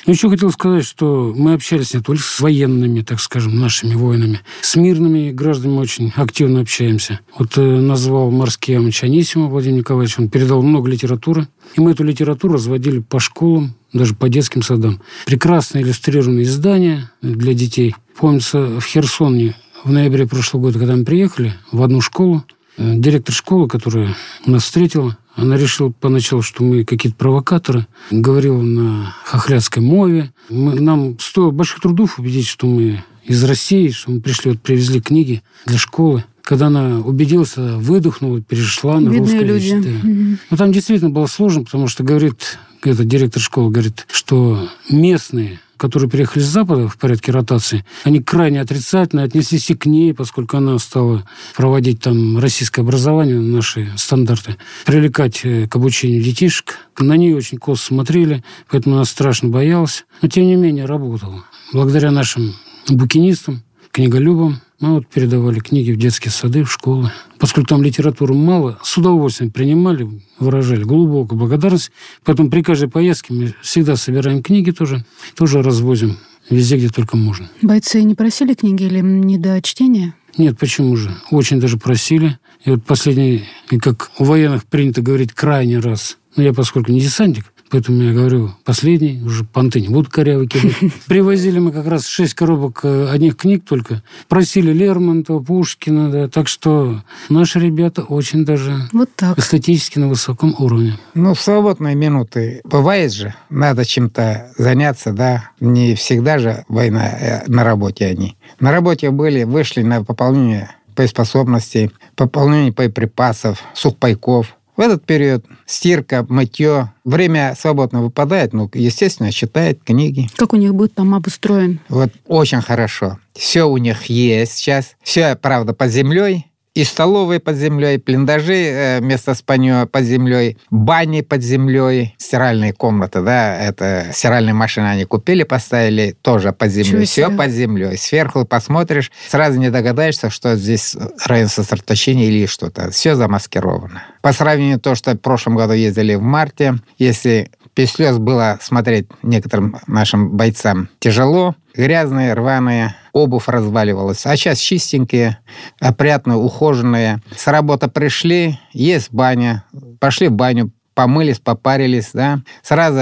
Ну, 0.06 0.12
еще 0.12 0.30
хотел 0.30 0.50
сказать, 0.50 0.84
что 0.84 1.32
мы 1.36 1.54
общались 1.54 1.94
не 1.94 2.00
только 2.00 2.22
с 2.22 2.40
военными, 2.40 3.02
так 3.02 3.20
скажем, 3.20 3.58
нашими 3.58 3.94
воинами. 3.94 4.40
С 4.60 4.76
мирными 4.76 5.30
гражданами 5.30 5.78
очень 5.78 6.12
активно 6.16 6.60
общаемся. 6.60 7.20
Вот 7.38 7.56
э, 7.58 7.60
назвал 7.60 8.30
морские 8.30 8.78
Амыч 8.78 9.04
Анисимова 9.04 9.50
Владимир 9.50 9.78
Николаевич, 9.78 10.18
он 10.18 10.28
передал 10.28 10.62
много 10.62 10.90
литературы. 10.90 11.46
И 11.74 11.80
мы 11.80 11.92
эту 11.92 12.04
литературу 12.04 12.54
разводили 12.54 13.00
по 13.00 13.20
школам, 13.20 13.74
даже 13.92 14.14
по 14.14 14.28
детским 14.28 14.62
садам. 14.62 15.00
Прекрасно 15.26 15.78
иллюстрированные 15.78 16.44
издания 16.44 17.10
для 17.20 17.54
детей. 17.54 17.94
Помнится, 18.16 18.80
в 18.80 18.84
Херсоне 18.84 19.54
в 19.84 19.90
ноябре 19.90 20.26
прошлого 20.26 20.62
года, 20.62 20.78
когда 20.78 20.96
мы 20.96 21.04
приехали 21.04 21.54
в 21.70 21.82
одну 21.82 22.00
школу, 22.00 22.44
э, 22.76 22.94
директор 22.96 23.34
школы, 23.34 23.68
которая 23.68 24.16
нас 24.46 24.64
встретила, 24.64 25.16
она 25.34 25.56
решила 25.56 25.90
поначалу, 25.90 26.42
что 26.42 26.62
мы 26.62 26.84
какие-то 26.84 27.16
провокаторы. 27.16 27.86
Говорила 28.10 28.60
на 28.60 29.14
хохлядской 29.24 29.82
мове. 29.82 30.32
Мы, 30.50 30.78
нам 30.78 31.18
стоило 31.18 31.50
больших 31.50 31.80
трудов 31.80 32.18
убедить, 32.18 32.46
что 32.46 32.66
мы 32.66 33.02
из 33.24 33.42
России, 33.44 33.88
что 33.90 34.10
мы 34.10 34.20
пришли, 34.20 34.50
вот 34.50 34.60
привезли 34.60 35.00
книги 35.00 35.42
для 35.66 35.78
школы. 35.78 36.24
Когда 36.42 36.66
она 36.66 36.98
убедилась, 36.98 37.54
выдохнула, 37.56 38.40
перешла 38.40 39.00
на 39.00 39.08
Бедные 39.08 39.20
русский 39.20 39.44
люди. 39.44 39.66
язык. 39.66 39.82
Да. 39.84 40.08
Мгм. 40.08 40.38
Но 40.50 40.56
там 40.56 40.72
действительно 40.72 41.10
было 41.10 41.26
сложно, 41.26 41.64
потому 41.64 41.86
что, 41.86 42.02
говорит, 42.02 42.58
этот 42.90 43.06
директор 43.06 43.40
школы 43.40 43.70
говорит, 43.70 44.06
что 44.10 44.68
местные 44.88 45.60
которые 45.82 46.08
приехали 46.08 46.40
с 46.44 46.46
Запада 46.46 46.86
в 46.86 46.96
порядке 46.96 47.32
ротации, 47.32 47.84
они 48.04 48.22
крайне 48.22 48.60
отрицательно 48.60 49.24
отнеслись 49.24 49.68
и 49.68 49.74
к 49.74 49.84
ней, 49.84 50.14
поскольку 50.14 50.56
она 50.56 50.78
стала 50.78 51.26
проводить 51.56 52.00
там 52.00 52.38
российское 52.38 52.82
образование, 52.82 53.40
наши 53.40 53.90
стандарты, 53.96 54.58
привлекать 54.86 55.40
э, 55.42 55.66
к 55.66 55.74
обучению 55.74 56.22
детишек. 56.22 56.78
На 57.00 57.16
нее 57.16 57.34
очень 57.34 57.58
косо 57.58 57.84
смотрели, 57.84 58.44
поэтому 58.70 58.94
она 58.94 59.04
страшно 59.04 59.48
боялась. 59.48 60.04
Но, 60.20 60.28
тем 60.28 60.46
не 60.46 60.54
менее, 60.54 60.84
работала. 60.84 61.42
Благодаря 61.72 62.12
нашим 62.12 62.54
букинистам, 62.88 63.64
книголюбам, 63.90 64.60
мы 64.82 64.94
вот 64.94 65.06
передавали 65.06 65.60
книги 65.60 65.92
в 65.92 65.96
детские 65.96 66.32
сады, 66.32 66.64
в 66.64 66.72
школы. 66.72 67.10
Поскольку 67.38 67.68
там 67.68 67.82
литературы 67.82 68.34
мало, 68.34 68.78
с 68.82 68.98
удовольствием 68.98 69.52
принимали, 69.52 70.08
выражали 70.40 70.82
глубокую 70.82 71.38
благодарность. 71.38 71.92
Поэтому 72.24 72.50
при 72.50 72.62
каждой 72.62 72.88
поездке 72.88 73.32
мы 73.32 73.54
всегда 73.62 73.94
собираем 73.94 74.42
книги 74.42 74.72
тоже, 74.72 75.04
тоже 75.36 75.62
развозим 75.62 76.18
везде, 76.50 76.76
где 76.76 76.88
только 76.88 77.16
можно. 77.16 77.48
Бойцы 77.62 78.02
не 78.02 78.16
просили 78.16 78.54
книги 78.54 78.82
или 78.82 79.00
не 79.00 79.38
до 79.38 79.62
чтения? 79.62 80.14
Нет, 80.36 80.58
почему 80.58 80.96
же? 80.96 81.14
Очень 81.30 81.60
даже 81.60 81.78
просили. 81.78 82.38
И 82.64 82.70
вот 82.70 82.84
последний, 82.84 83.44
как 83.80 84.10
у 84.18 84.24
военных 84.24 84.64
принято 84.64 85.00
говорить, 85.00 85.32
крайний 85.32 85.78
раз. 85.78 86.18
Ну, 86.34 86.42
я 86.42 86.52
поскольку 86.52 86.90
не 86.90 87.00
десантник, 87.00 87.44
Поэтому 87.72 88.02
я 88.02 88.12
говорю, 88.12 88.50
последний, 88.64 89.22
уже 89.24 89.44
понты 89.44 89.80
не 89.80 89.88
будут 89.88 90.12
корявы 90.12 90.46
кидать. 90.46 90.76
Привозили 91.06 91.58
мы 91.58 91.72
как 91.72 91.86
раз 91.86 92.06
шесть 92.06 92.34
коробок 92.34 92.80
э, 92.82 93.08
одних 93.10 93.38
книг 93.38 93.64
только. 93.66 94.02
Просили 94.28 94.74
Лермонтова, 94.74 95.42
Пушкина, 95.42 96.10
да. 96.10 96.28
Так 96.28 96.48
что 96.48 97.02
наши 97.30 97.58
ребята 97.58 98.02
очень 98.02 98.44
даже 98.44 98.90
Вот 98.92 99.08
так. 99.16 99.38
эстетически 99.38 99.98
на 99.98 100.08
высоком 100.08 100.54
уровне. 100.58 100.98
Ну, 101.14 101.32
в 101.32 101.40
свободные 101.40 101.94
минуты 101.94 102.60
бывает 102.64 103.10
же, 103.10 103.34
надо 103.48 103.86
чем-то 103.86 104.52
заняться, 104.58 105.12
да. 105.14 105.48
Не 105.58 105.94
всегда 105.94 106.38
же 106.38 106.66
война 106.68 107.08
э, 107.08 107.44
на 107.46 107.64
работе 107.64 108.04
они. 108.04 108.36
На 108.60 108.70
работе 108.70 109.10
были, 109.10 109.44
вышли 109.44 109.80
на 109.80 110.04
пополнение 110.04 110.76
боеспособностей, 110.94 111.90
пополнение 112.16 112.72
боеприпасов, 112.72 113.62
сухпайков. 113.72 114.58
В 114.76 114.80
этот 114.80 115.04
период 115.04 115.44
стирка, 115.66 116.24
мытье, 116.28 116.92
время 117.04 117.54
свободно 117.58 118.02
выпадает, 118.02 118.54
ну, 118.54 118.70
естественно, 118.72 119.30
читает 119.30 119.80
книги. 119.84 120.28
Как 120.36 120.54
у 120.54 120.56
них 120.56 120.74
быт 120.74 120.94
там 120.94 121.14
обустроен? 121.14 121.80
Вот 121.88 122.10
очень 122.26 122.62
хорошо. 122.62 123.18
Все 123.34 123.64
у 123.64 123.76
них 123.76 124.04
есть 124.04 124.52
сейчас. 124.52 124.96
Все, 125.02 125.36
правда, 125.36 125.74
под 125.74 125.90
землей. 125.90 126.46
И 126.74 126.84
столовые 126.84 127.38
под 127.38 127.56
землей, 127.56 127.98
блиндажи, 127.98 128.54
э, 128.54 129.00
место 129.00 129.34
спанье 129.34 129.86
под 129.86 130.04
землей, 130.04 130.56
бани 130.70 131.20
под 131.20 131.42
землей, 131.42 132.14
стиральные 132.16 132.72
комнаты, 132.72 133.20
да, 133.20 133.60
это 133.60 134.06
стиральные 134.10 134.54
машины 134.54 134.86
они 134.86 135.04
купили, 135.04 135.42
поставили 135.42 136.16
тоже 136.22 136.52
под 136.52 136.70
землей. 136.70 137.04
Все 137.04 137.28
под 137.28 137.50
землей. 137.50 137.98
Сверху 137.98 138.46
посмотришь, 138.46 139.12
сразу 139.28 139.58
не 139.58 139.70
догадаешься, 139.70 140.30
что 140.30 140.56
здесь 140.56 140.96
район 141.26 141.48
сосредоточения 141.48 142.28
или 142.28 142.46
что-то. 142.46 142.90
Все 142.90 143.16
замаскировано. 143.16 144.04
По 144.22 144.32
сравнению 144.32 144.78
с 144.78 144.80
то, 144.80 144.94
что 144.94 145.12
в 145.12 145.18
прошлом 145.18 145.56
году 145.56 145.74
ездили 145.74 146.14
в 146.14 146.22
марте, 146.22 146.76
если 146.96 147.50
Без 147.74 147.92
слез 147.92 148.18
было 148.18 148.58
смотреть 148.60 149.06
некоторым 149.22 149.76
нашим 149.86 150.36
бойцам 150.36 150.88
тяжело. 150.98 151.54
Грязные, 151.74 152.34
рваные, 152.34 152.94
обувь 153.12 153.48
разваливалась. 153.48 154.26
А 154.26 154.36
сейчас 154.36 154.58
чистенькие, 154.58 155.38
опрятные, 155.80 156.36
ухоженные. 156.36 157.22
С 157.34 157.46
работы 157.46 157.88
пришли, 157.88 158.58
есть 158.72 159.10
баня, 159.10 159.64
пошли 160.00 160.28
в 160.28 160.32
баню, 160.32 160.70
помылись, 160.94 161.38
попарились, 161.38 162.10
да. 162.12 162.40
Сразу 162.62 163.00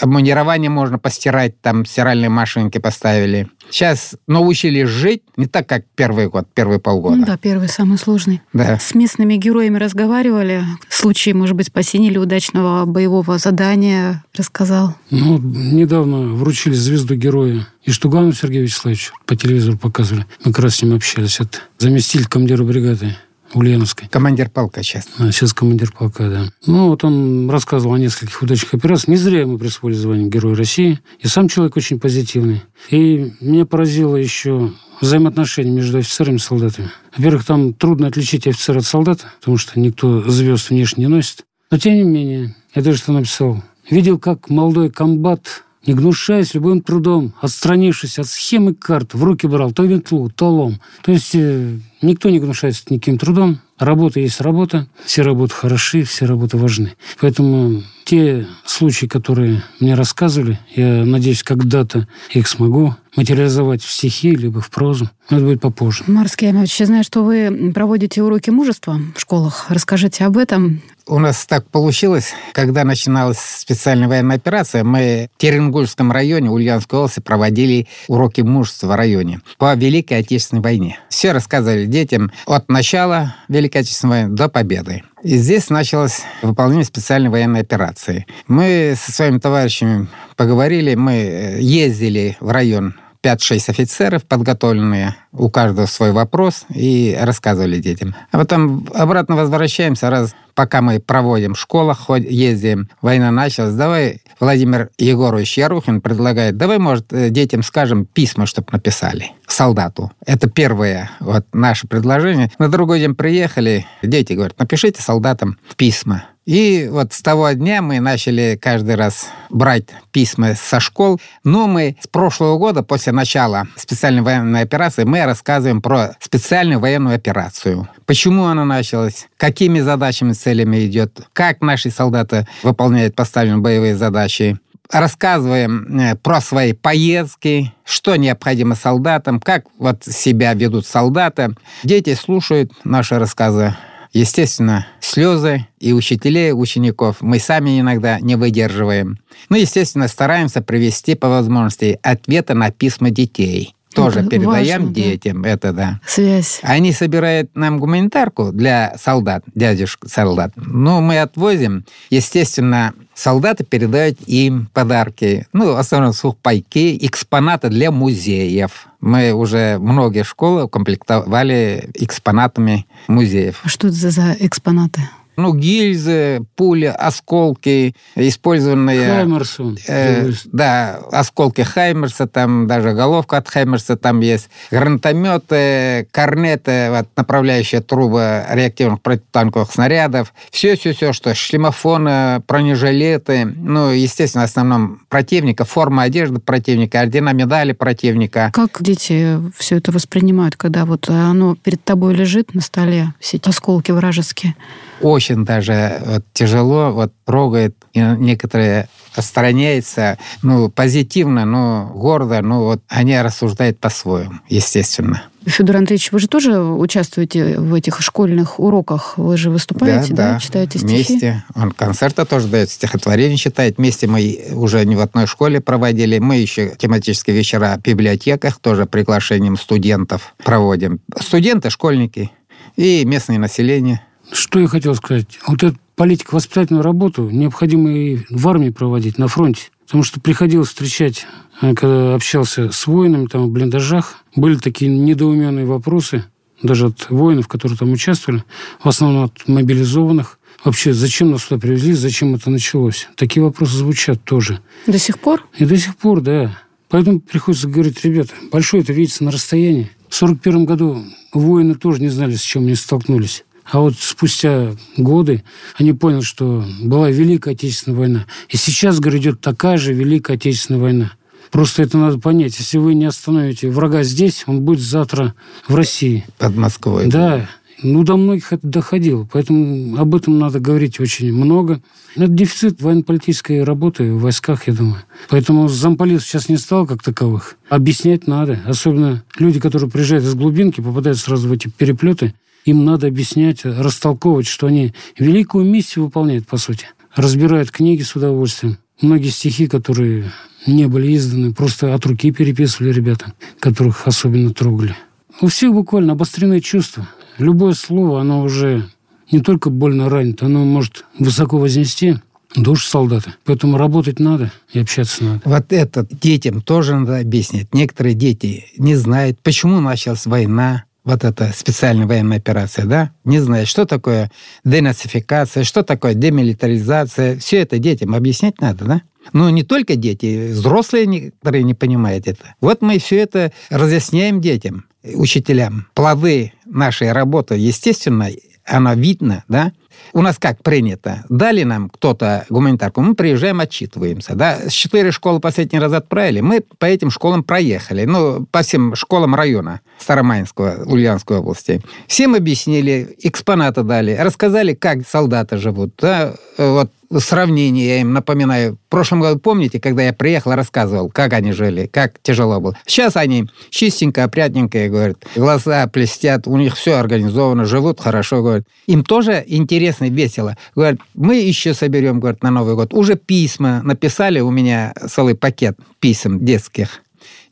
обмундирование 0.00 0.70
можно 0.70 0.98
постирать, 0.98 1.60
там 1.60 1.84
стиральные 1.84 2.28
машинки 2.28 2.78
поставили. 2.78 3.48
Сейчас 3.70 4.14
научились 4.26 4.88
жить 4.88 5.22
не 5.36 5.46
так, 5.46 5.68
как 5.68 5.84
первый 5.94 6.28
год, 6.28 6.46
первые 6.52 6.78
полгода. 6.78 7.16
Ну 7.16 7.24
да, 7.24 7.36
первый 7.36 7.68
самый 7.68 7.98
сложный. 7.98 8.42
Да. 8.52 8.78
С 8.78 8.94
местными 8.94 9.36
героями 9.36 9.78
разговаривали. 9.78 10.64
Случаи, 10.88 11.30
может 11.30 11.56
быть, 11.56 11.68
спасения 11.68 12.08
или 12.08 12.18
удачного 12.18 12.84
боевого 12.84 13.38
задания 13.38 14.24
рассказал. 14.34 14.94
Ну, 15.10 15.38
недавно 15.38 16.34
вручили 16.34 16.74
звезду 16.74 17.14
героя 17.14 17.66
Иштугану 17.84 18.32
Сергею 18.32 18.64
Вячеславовичу. 18.64 19.14
По 19.26 19.36
телевизору 19.36 19.78
показывали. 19.78 20.26
Мы 20.44 20.52
как 20.52 20.64
раз 20.64 20.76
с 20.76 20.82
ним 20.82 20.94
общались. 20.94 21.40
Это 21.40 21.58
заместитель 21.78 22.26
командира 22.26 22.64
бригады 22.64 23.16
Ульяновской. 23.54 24.08
Командир 24.08 24.50
полка 24.50 24.82
сейчас. 24.82 25.08
А, 25.18 25.30
сейчас 25.30 25.52
командир 25.52 25.92
полка, 25.92 26.28
да. 26.28 26.44
Ну, 26.66 26.88
вот 26.88 27.04
он 27.04 27.48
рассказывал 27.50 27.94
о 27.94 27.98
нескольких 27.98 28.42
удачных 28.42 28.74
операциях. 28.74 29.08
Не 29.08 29.16
зря 29.16 29.40
ему 29.40 29.58
присвоили 29.58 29.96
звание 29.96 30.28
Героя 30.28 30.54
России. 30.56 31.00
И 31.20 31.28
сам 31.28 31.48
человек 31.48 31.76
очень 31.76 32.00
позитивный. 32.00 32.62
И 32.90 33.32
меня 33.40 33.64
поразило 33.64 34.16
еще 34.16 34.72
взаимоотношения 35.00 35.70
между 35.70 35.98
офицерами 35.98 36.36
и 36.36 36.40
солдатами. 36.40 36.90
Во-первых, 37.16 37.44
там 37.44 37.74
трудно 37.74 38.08
отличить 38.08 38.46
офицера 38.46 38.78
от 38.78 38.84
солдата, 38.84 39.32
потому 39.40 39.56
что 39.56 39.78
никто 39.78 40.22
звезд 40.28 40.70
внешне 40.70 41.04
не 41.04 41.08
носит. 41.08 41.44
Но, 41.70 41.78
тем 41.78 41.94
не 41.94 42.02
менее, 42.02 42.54
я 42.74 42.82
даже 42.82 42.98
что 42.98 43.12
написал. 43.12 43.62
Видел, 43.90 44.18
как 44.18 44.48
молодой 44.48 44.90
комбат 44.90 45.64
не 45.86 45.94
гнушаясь 45.94 46.54
любым 46.54 46.80
трудом, 46.80 47.34
отстранившись 47.40 48.18
от 48.18 48.26
схемы 48.26 48.74
карт, 48.74 49.14
в 49.14 49.22
руки 49.22 49.46
брал 49.46 49.72
то 49.72 49.82
метлу, 49.82 50.30
то 50.30 50.48
лом. 50.48 50.80
То 51.02 51.12
есть 51.12 51.34
э, 51.34 51.78
никто 52.04 52.30
не 52.30 52.38
гнушается 52.38 52.84
никаким 52.90 53.18
трудом. 53.18 53.60
Работа 53.78 54.20
есть 54.20 54.40
работа. 54.40 54.86
Все 55.04 55.22
работы 55.22 55.52
хороши, 55.54 56.04
все 56.04 56.26
работы 56.26 56.56
важны. 56.56 56.94
Поэтому 57.20 57.82
те 58.04 58.46
случаи, 58.64 59.06
которые 59.06 59.64
мне 59.80 59.94
рассказывали, 59.94 60.60
я 60.76 61.04
надеюсь, 61.04 61.42
когда-то 61.42 62.06
их 62.30 62.46
смогу 62.46 62.94
материализовать 63.16 63.82
в 63.82 63.90
стихи, 63.90 64.34
либо 64.34 64.60
в 64.60 64.70
прозу. 64.70 65.10
Но 65.30 65.38
это 65.38 65.46
будет 65.46 65.60
попозже. 65.60 66.04
Марс 66.06 66.36
Кемович, 66.36 66.80
я 66.80 66.86
знаю, 66.86 67.04
что 67.04 67.24
вы 67.24 67.72
проводите 67.74 68.22
уроки 68.22 68.50
мужества 68.50 69.00
в 69.16 69.20
школах. 69.20 69.66
Расскажите 69.68 70.24
об 70.24 70.36
этом. 70.36 70.82
У 71.06 71.18
нас 71.18 71.44
так 71.44 71.68
получилось, 71.68 72.32
когда 72.52 72.82
начиналась 72.82 73.38
специальная 73.38 74.08
военная 74.08 74.36
операция, 74.36 74.84
мы 74.84 75.28
в 75.34 75.40
Теренгульском 75.40 76.10
районе 76.10 76.50
Ульяновской 76.50 76.98
области 76.98 77.20
проводили 77.20 77.88
уроки 78.08 78.40
мужества 78.40 78.86
в 78.86 78.96
районе 78.96 79.40
по 79.58 79.74
Великой 79.74 80.20
Отечественной 80.20 80.62
войне. 80.62 80.98
Все 81.10 81.32
рассказывали 81.32 81.84
детям 81.94 82.32
от 82.46 82.68
начала 82.68 83.36
Великой 83.48 83.82
Отечественной 83.82 84.22
войны 84.22 84.36
до 84.36 84.48
победы. 84.48 85.04
И 85.22 85.36
здесь 85.36 85.70
началось 85.70 86.22
выполнение 86.42 86.84
специальной 86.84 87.30
военной 87.30 87.60
операции. 87.60 88.26
Мы 88.48 88.94
со 89.00 89.12
своими 89.12 89.38
товарищами 89.38 90.08
поговорили, 90.36 90.96
мы 90.96 91.56
ездили 91.60 92.36
в 92.40 92.50
район 92.50 92.96
5-6 93.24 93.70
офицеров 93.70 94.24
подготовленные, 94.24 95.16
у 95.32 95.48
каждого 95.48 95.86
свой 95.86 96.12
вопрос, 96.12 96.66
и 96.68 97.16
рассказывали 97.18 97.78
детям. 97.78 98.14
А 98.30 98.38
потом 98.38 98.86
обратно 98.94 99.36
возвращаемся, 99.36 100.10
раз 100.10 100.34
пока 100.54 100.82
мы 100.82 101.00
проводим 101.00 101.54
в 101.54 101.58
школах, 101.58 102.10
ездим, 102.10 102.88
война 103.00 103.30
началась, 103.30 103.74
давай 103.74 104.20
Владимир 104.40 104.90
Егорович 104.98 105.58
Ярухин 105.58 106.00
предлагает, 106.00 106.56
давай, 106.56 106.78
может, 106.78 107.12
э, 107.12 107.30
детям 107.30 107.62
скажем 107.62 108.04
письма, 108.04 108.46
чтобы 108.46 108.68
написали 108.72 109.32
солдату. 109.46 110.12
Это 110.26 110.48
первое 110.48 111.10
вот 111.20 111.46
наше 111.52 111.86
предложение. 111.88 112.50
На 112.58 112.68
другой 112.68 113.00
день 113.00 113.14
приехали, 113.14 113.86
дети 114.02 114.34
говорят, 114.34 114.58
напишите 114.58 115.02
солдатам 115.02 115.58
письма. 115.76 116.24
И 116.46 116.88
вот 116.90 117.12
с 117.12 117.22
того 117.22 117.50
дня 117.52 117.80
мы 117.80 118.00
начали 118.00 118.58
каждый 118.60 118.96
раз 118.96 119.28
брать 119.48 119.84
письма 120.12 120.54
со 120.54 120.78
школ. 120.78 121.20
Но 121.42 121.66
мы 121.66 121.96
с 122.00 122.06
прошлого 122.06 122.58
года, 122.58 122.82
после 122.82 123.12
начала 123.12 123.66
специальной 123.76 124.22
военной 124.22 124.60
операции, 124.60 125.04
мы 125.04 125.24
рассказываем 125.24 125.80
про 125.80 126.16
специальную 126.20 126.80
военную 126.80 127.16
операцию. 127.16 127.88
Почему 128.04 128.44
она 128.44 128.64
началась, 128.64 129.26
какими 129.38 129.80
задачами, 129.80 130.32
целями 130.32 130.86
идет, 130.86 131.20
как 131.32 131.62
наши 131.62 131.90
солдаты 131.90 132.46
выполняют 132.62 133.14
поставленные 133.14 133.62
боевые 133.62 133.96
задачи 133.96 134.58
рассказываем 134.90 135.98
э, 135.98 136.14
про 136.16 136.42
свои 136.42 136.74
поездки, 136.74 137.72
что 137.84 138.16
необходимо 138.16 138.74
солдатам, 138.74 139.40
как 139.40 139.64
вот 139.78 140.04
себя 140.04 140.52
ведут 140.52 140.86
солдаты. 140.86 141.54
Дети 141.82 142.14
слушают 142.14 142.70
наши 142.84 143.18
рассказы 143.18 143.74
Естественно, 144.14 144.86
слезы 145.00 145.66
и 145.80 145.92
учителей, 145.92 146.50
и 146.50 146.52
учеников 146.52 147.16
мы 147.20 147.40
сами 147.40 147.80
иногда 147.80 148.20
не 148.20 148.36
выдерживаем. 148.36 149.18
Ну, 149.48 149.56
естественно, 149.56 150.06
стараемся 150.06 150.62
привести 150.62 151.16
по 151.16 151.28
возможности 151.28 151.98
ответы 152.02 152.54
на 152.54 152.70
письма 152.70 153.10
детей 153.10 153.74
тоже 153.94 154.20
это 154.20 154.28
передаем 154.28 154.82
важно, 154.82 154.94
детям. 154.94 155.42
Да. 155.42 155.48
Это 155.48 155.72
да. 155.72 156.00
Связь. 156.06 156.60
Они 156.62 156.92
собирают 156.92 157.50
нам 157.54 157.78
гуманитарку 157.78 158.52
для 158.52 158.96
солдат, 159.00 159.44
дядюшка 159.54 160.08
солдат. 160.08 160.52
Ну, 160.56 161.00
мы 161.00 161.20
отвозим. 161.20 161.84
Естественно, 162.10 162.92
солдаты 163.14 163.64
передают 163.64 164.20
им 164.26 164.68
подарки. 164.72 165.46
Ну, 165.52 165.76
основном 165.76 166.12
сухпайки, 166.12 166.98
экспонаты 167.06 167.68
для 167.68 167.90
музеев. 167.90 168.88
Мы 169.00 169.32
уже 169.32 169.78
многие 169.78 170.24
школы 170.24 170.64
укомплектовали 170.64 171.90
экспонатами 171.94 172.86
музеев. 173.08 173.60
А 173.62 173.68
что 173.68 173.88
это 173.88 174.10
за 174.10 174.36
экспонаты? 174.40 175.02
Ну, 175.36 175.54
гильзы, 175.54 176.42
пули, 176.56 176.86
осколки, 176.86 177.94
использованные... 178.14 179.08
Хаймерсон. 179.08 179.78
Э, 179.88 180.30
да, 180.52 181.00
осколки 181.12 181.62
Хаймерса, 181.62 182.26
там 182.26 182.66
даже 182.66 182.92
головка 182.92 183.38
от 183.38 183.48
Хаймерса 183.48 183.96
там 183.96 184.20
есть. 184.20 184.48
Гранатометы, 184.70 186.08
корнеты, 186.10 186.90
вот, 186.90 187.08
направляющие 187.16 187.80
трубы 187.80 188.44
реактивных 188.50 189.02
противотанковых 189.02 189.70
снарядов. 189.70 190.32
Все-все-все, 190.50 191.12
что 191.12 191.34
шлемофоны, 191.34 192.42
бронежилеты. 192.46 193.44
Ну, 193.44 193.90
естественно, 193.90 194.46
в 194.46 194.50
основном 194.50 195.00
противника, 195.08 195.64
форма 195.64 196.04
одежды 196.04 196.38
противника, 196.38 197.00
ордена, 197.00 197.32
медали 197.32 197.72
противника. 197.72 198.50
Как 198.52 198.82
дети 198.82 199.38
все 199.56 199.76
это 199.76 199.90
воспринимают, 199.92 200.56
когда 200.56 200.84
вот 200.84 201.08
оно 201.08 201.56
перед 201.56 201.82
тобой 201.84 202.14
лежит 202.14 202.54
на 202.54 202.60
столе, 202.60 203.14
все 203.18 203.38
эти 203.38 203.48
осколки 203.48 203.90
вражеские? 203.90 204.54
очень 205.00 205.23
даже 205.32 206.02
вот, 206.04 206.24
тяжело, 206.32 206.92
вот 206.92 207.12
трогает, 207.24 207.74
и 207.92 208.00
некоторые 208.00 208.88
отстраняются, 209.14 210.18
ну, 210.42 210.68
позитивно, 210.68 211.44
но 211.44 211.90
гордо, 211.94 212.42
ну, 212.42 212.64
вот 212.64 212.82
они 212.88 213.20
рассуждают 213.20 213.78
по-своему, 213.78 214.34
естественно. 214.48 215.22
Федор 215.46 215.76
Андреевич, 215.76 216.10
вы 216.10 216.20
же 216.20 216.28
тоже 216.28 216.58
участвуете 216.58 217.58
в 217.60 217.74
этих 217.74 218.00
школьных 218.00 218.58
уроках? 218.58 219.18
Вы 219.18 219.36
же 219.36 219.50
выступаете, 219.50 220.14
да? 220.14 220.32
да? 220.32 220.40
Читаете 220.40 220.78
стихи? 220.78 220.94
Вместе. 220.94 221.44
Он 221.54 221.70
концерты 221.70 222.24
тоже 222.24 222.48
дает, 222.48 222.70
стихотворение 222.70 223.36
читает. 223.36 223.76
Вместе 223.76 224.06
мы 224.06 224.38
уже 224.52 224.84
не 224.86 224.96
в 224.96 225.00
одной 225.00 225.26
школе 225.26 225.60
проводили. 225.60 226.18
Мы 226.18 226.36
еще 226.36 226.74
тематические 226.76 227.36
вечера 227.36 227.76
в 227.78 227.82
библиотеках 227.82 228.58
тоже 228.58 228.86
приглашением 228.86 229.58
студентов 229.58 230.34
проводим. 230.42 231.00
Студенты, 231.20 231.68
школьники 231.68 232.30
и 232.76 233.04
местное 233.04 233.38
население– 233.38 234.00
что 234.32 234.58
я 234.58 234.66
хотел 234.66 234.94
сказать. 234.94 235.38
Вот 235.46 235.62
эту 235.62 235.76
политико-воспитательную 235.96 236.82
работу 236.82 237.28
необходимо 237.30 237.92
и 237.92 238.18
в 238.30 238.48
армии 238.48 238.70
проводить, 238.70 239.18
на 239.18 239.28
фронте. 239.28 239.70
Потому 239.86 240.02
что 240.02 240.20
приходилось 240.20 240.68
встречать, 240.68 241.26
э, 241.60 241.74
когда 241.74 242.14
общался 242.14 242.72
с 242.72 242.86
воинами 242.86 243.26
там 243.26 243.46
в 243.46 243.50
блиндажах, 243.50 244.24
были 244.34 244.56
такие 244.56 244.90
недоуменные 244.90 245.66
вопросы, 245.66 246.24
даже 246.62 246.86
от 246.86 247.10
воинов, 247.10 247.48
которые 247.48 247.78
там 247.78 247.92
участвовали, 247.92 248.44
в 248.82 248.88
основном 248.88 249.24
от 249.24 249.46
мобилизованных. 249.46 250.38
Вообще, 250.64 250.94
зачем 250.94 251.30
нас 251.30 251.44
сюда 251.44 251.60
привезли, 251.60 251.92
зачем 251.92 252.34
это 252.34 252.48
началось? 252.48 253.08
Такие 253.16 253.42
вопросы 253.42 253.76
звучат 253.76 254.24
тоже. 254.24 254.60
До 254.86 254.98
сих 254.98 255.18
пор? 255.18 255.46
И 255.58 255.66
до 255.66 255.76
сих 255.76 255.96
пор, 255.96 256.22
да. 256.22 256.58
Поэтому 256.88 257.20
приходится 257.20 257.68
говорить, 257.68 258.02
ребята, 258.04 258.32
большое 258.50 258.82
это 258.82 258.92
видится 258.92 259.24
на 259.24 259.30
расстоянии. 259.30 259.90
В 260.08 260.16
1941 260.16 260.64
году 260.64 261.04
воины 261.32 261.74
тоже 261.74 262.00
не 262.00 262.08
знали, 262.08 262.34
с 262.34 262.40
чем 262.40 262.62
они 262.62 262.76
столкнулись. 262.76 263.44
А 263.64 263.80
вот 263.80 263.94
спустя 263.98 264.72
годы 264.96 265.42
они 265.76 265.92
поняли, 265.92 266.20
что 266.20 266.64
была 266.82 267.10
Великая 267.10 267.52
Отечественная 267.52 267.98
война. 267.98 268.26
И 268.48 268.56
сейчас, 268.56 269.00
говорю, 269.00 269.18
идет 269.18 269.40
такая 269.40 269.78
же 269.78 269.92
Великая 269.92 270.34
Отечественная 270.34 270.80
война. 270.80 271.12
Просто 271.50 271.82
это 271.82 271.98
надо 271.98 272.18
понять. 272.18 272.58
Если 272.58 272.78
вы 272.78 272.94
не 272.94 273.04
остановите 273.06 273.70
врага 273.70 274.02
здесь, 274.02 274.44
он 274.46 274.62
будет 274.62 274.80
завтра 274.80 275.34
в 275.68 275.74
России. 275.74 276.24
Под 276.38 276.56
Москвой. 276.56 277.06
Да. 277.06 277.48
Ну, 277.82 278.02
до 278.02 278.16
многих 278.16 278.52
это 278.52 278.66
доходило, 278.66 279.28
поэтому 279.30 279.98
об 279.98 280.14
этом 280.14 280.38
надо 280.38 280.58
говорить 280.58 281.00
очень 281.00 281.32
много. 281.32 281.82
Это 282.16 282.28
дефицит 282.28 282.80
военно-политической 282.80 283.62
работы 283.62 284.14
в 284.14 284.20
войсках, 284.20 284.68
я 284.68 284.74
думаю. 284.74 285.02
Поэтому 285.28 285.68
замполит 285.68 286.22
сейчас 286.22 286.48
не 286.48 286.56
стал 286.56 286.86
как 286.86 287.02
таковых. 287.02 287.56
Объяснять 287.68 288.26
надо. 288.26 288.60
Особенно 288.64 289.22
люди, 289.38 289.60
которые 289.60 289.90
приезжают 289.90 290.24
из 290.24 290.34
глубинки, 290.34 290.80
попадают 290.80 291.18
сразу 291.18 291.48
в 291.48 291.52
эти 291.52 291.68
переплеты. 291.68 292.34
Им 292.64 292.84
надо 292.84 293.06
объяснять, 293.06 293.64
растолковывать, 293.64 294.46
что 294.46 294.66
они 294.66 294.94
великую 295.18 295.64
миссию 295.64 296.06
выполняют, 296.06 296.46
по 296.46 296.56
сути. 296.56 296.86
Разбирают 297.14 297.70
книги 297.70 298.02
с 298.02 298.16
удовольствием. 298.16 298.78
Многие 299.00 299.28
стихи, 299.28 299.66
которые 299.66 300.32
не 300.66 300.86
были 300.86 301.14
изданы, 301.14 301.52
просто 301.52 301.94
от 301.94 302.06
руки 302.06 302.32
переписывали 302.32 302.92
ребята, 302.92 303.34
которых 303.60 304.06
особенно 304.06 304.52
трогали. 304.52 304.96
У 305.40 305.48
всех 305.48 305.72
буквально 305.72 306.12
обостренные 306.12 306.60
чувства. 306.60 307.08
Любое 307.38 307.74
слово, 307.74 308.20
оно 308.20 308.42
уже 308.42 308.88
не 309.30 309.40
только 309.40 309.68
больно 309.68 310.08
ранит, 310.08 310.42
оно 310.42 310.64
может 310.64 311.04
высоко 311.18 311.58
вознести 311.58 312.16
душу 312.54 312.86
солдата. 312.86 313.34
Поэтому 313.44 313.76
работать 313.76 314.20
надо 314.20 314.52
и 314.72 314.78
общаться 314.78 315.24
надо. 315.24 315.42
Вот 315.44 315.72
это 315.72 316.06
детям 316.10 316.62
тоже 316.62 316.94
надо 316.94 317.18
объяснить. 317.18 317.74
Некоторые 317.74 318.14
дети 318.14 318.66
не 318.78 318.94
знают, 318.94 319.40
почему 319.42 319.80
началась 319.80 320.26
война, 320.26 320.84
вот 321.04 321.24
эта 321.24 321.52
специальная 321.54 322.06
военная 322.06 322.38
операция, 322.38 322.86
да, 322.86 323.10
не 323.24 323.38
знают, 323.38 323.68
что 323.68 323.84
такое 323.84 324.30
денацификация, 324.64 325.64
что 325.64 325.82
такое 325.82 326.14
демилитаризация. 326.14 327.38
Все 327.38 327.58
это 327.58 327.78
детям 327.78 328.14
объяснять 328.14 328.60
надо, 328.60 328.84
да? 328.84 329.02
Ну, 329.32 329.48
не 329.50 329.62
только 329.62 329.96
дети, 329.96 330.50
взрослые 330.52 331.06
некоторые 331.06 331.64
не 331.64 331.74
понимают 331.74 332.26
это. 332.26 332.54
Вот 332.60 332.82
мы 332.82 332.98
все 332.98 333.18
это 333.18 333.52
разъясняем 333.70 334.40
детям 334.40 334.84
учителям. 335.02 335.86
Плоды 335.94 336.52
нашей 336.66 337.12
работы, 337.12 337.54
естественно, 337.56 338.28
она 338.64 338.94
видно, 338.94 339.44
да? 339.48 339.72
У 340.12 340.22
нас 340.22 340.38
как 340.38 340.62
принято? 340.62 341.24
Дали 341.28 341.62
нам 341.62 341.88
кто-то 341.88 342.46
гуманитарку, 342.48 343.00
мы 343.00 343.14
приезжаем, 343.14 343.60
отчитываемся, 343.60 344.34
да? 344.34 344.68
Четыре 344.68 345.12
школы 345.12 345.40
последний 345.40 345.78
раз 345.78 345.92
отправили, 345.92 346.40
мы 346.40 346.62
по 346.78 346.86
этим 346.86 347.10
школам 347.10 347.42
проехали, 347.42 348.04
ну, 348.04 348.46
по 348.50 348.62
всем 348.62 348.94
школам 348.94 349.34
района 349.34 349.80
Старомайнского, 349.98 350.84
Ульяновской 350.86 351.38
области. 351.38 351.82
Всем 352.06 352.34
объяснили, 352.34 353.16
экспонаты 353.20 353.82
дали, 353.82 354.16
рассказали, 354.16 354.74
как 354.74 355.06
солдаты 355.08 355.56
живут, 355.58 355.94
да? 355.98 356.34
Вот 356.58 356.90
сравнение, 357.10 357.86
я 357.86 358.00
им 358.00 358.12
напоминаю. 358.12 358.78
В 358.86 358.90
прошлом 358.90 359.20
году, 359.20 359.38
помните, 359.38 359.80
когда 359.80 360.02
я 360.02 360.12
приехал, 360.12 360.52
рассказывал, 360.52 361.10
как 361.10 361.32
они 361.32 361.52
жили, 361.52 361.86
как 361.86 362.20
тяжело 362.22 362.60
было. 362.60 362.76
Сейчас 362.86 363.16
они 363.16 363.48
чистенько, 363.70 364.24
опрятненько, 364.24 364.88
говорят, 364.88 365.18
глаза 365.36 365.86
блестят, 365.86 366.46
у 366.46 366.56
них 366.56 366.76
все 366.76 366.94
организовано, 366.94 367.64
живут 367.64 368.00
хорошо, 368.00 368.42
говорят. 368.42 368.64
Им 368.86 369.04
тоже 369.04 369.44
интересно 369.46 370.08
весело. 370.08 370.56
Говорят, 370.74 370.98
мы 371.14 371.36
еще 371.36 371.74
соберем, 371.74 372.20
говорят, 372.20 372.42
на 372.42 372.50
Новый 372.50 372.74
год. 372.74 372.94
Уже 372.94 373.16
письма 373.16 373.82
написали, 373.82 374.40
у 374.40 374.50
меня 374.50 374.94
целый 375.08 375.34
пакет 375.34 375.78
писем 376.00 376.44
детских. 376.44 377.02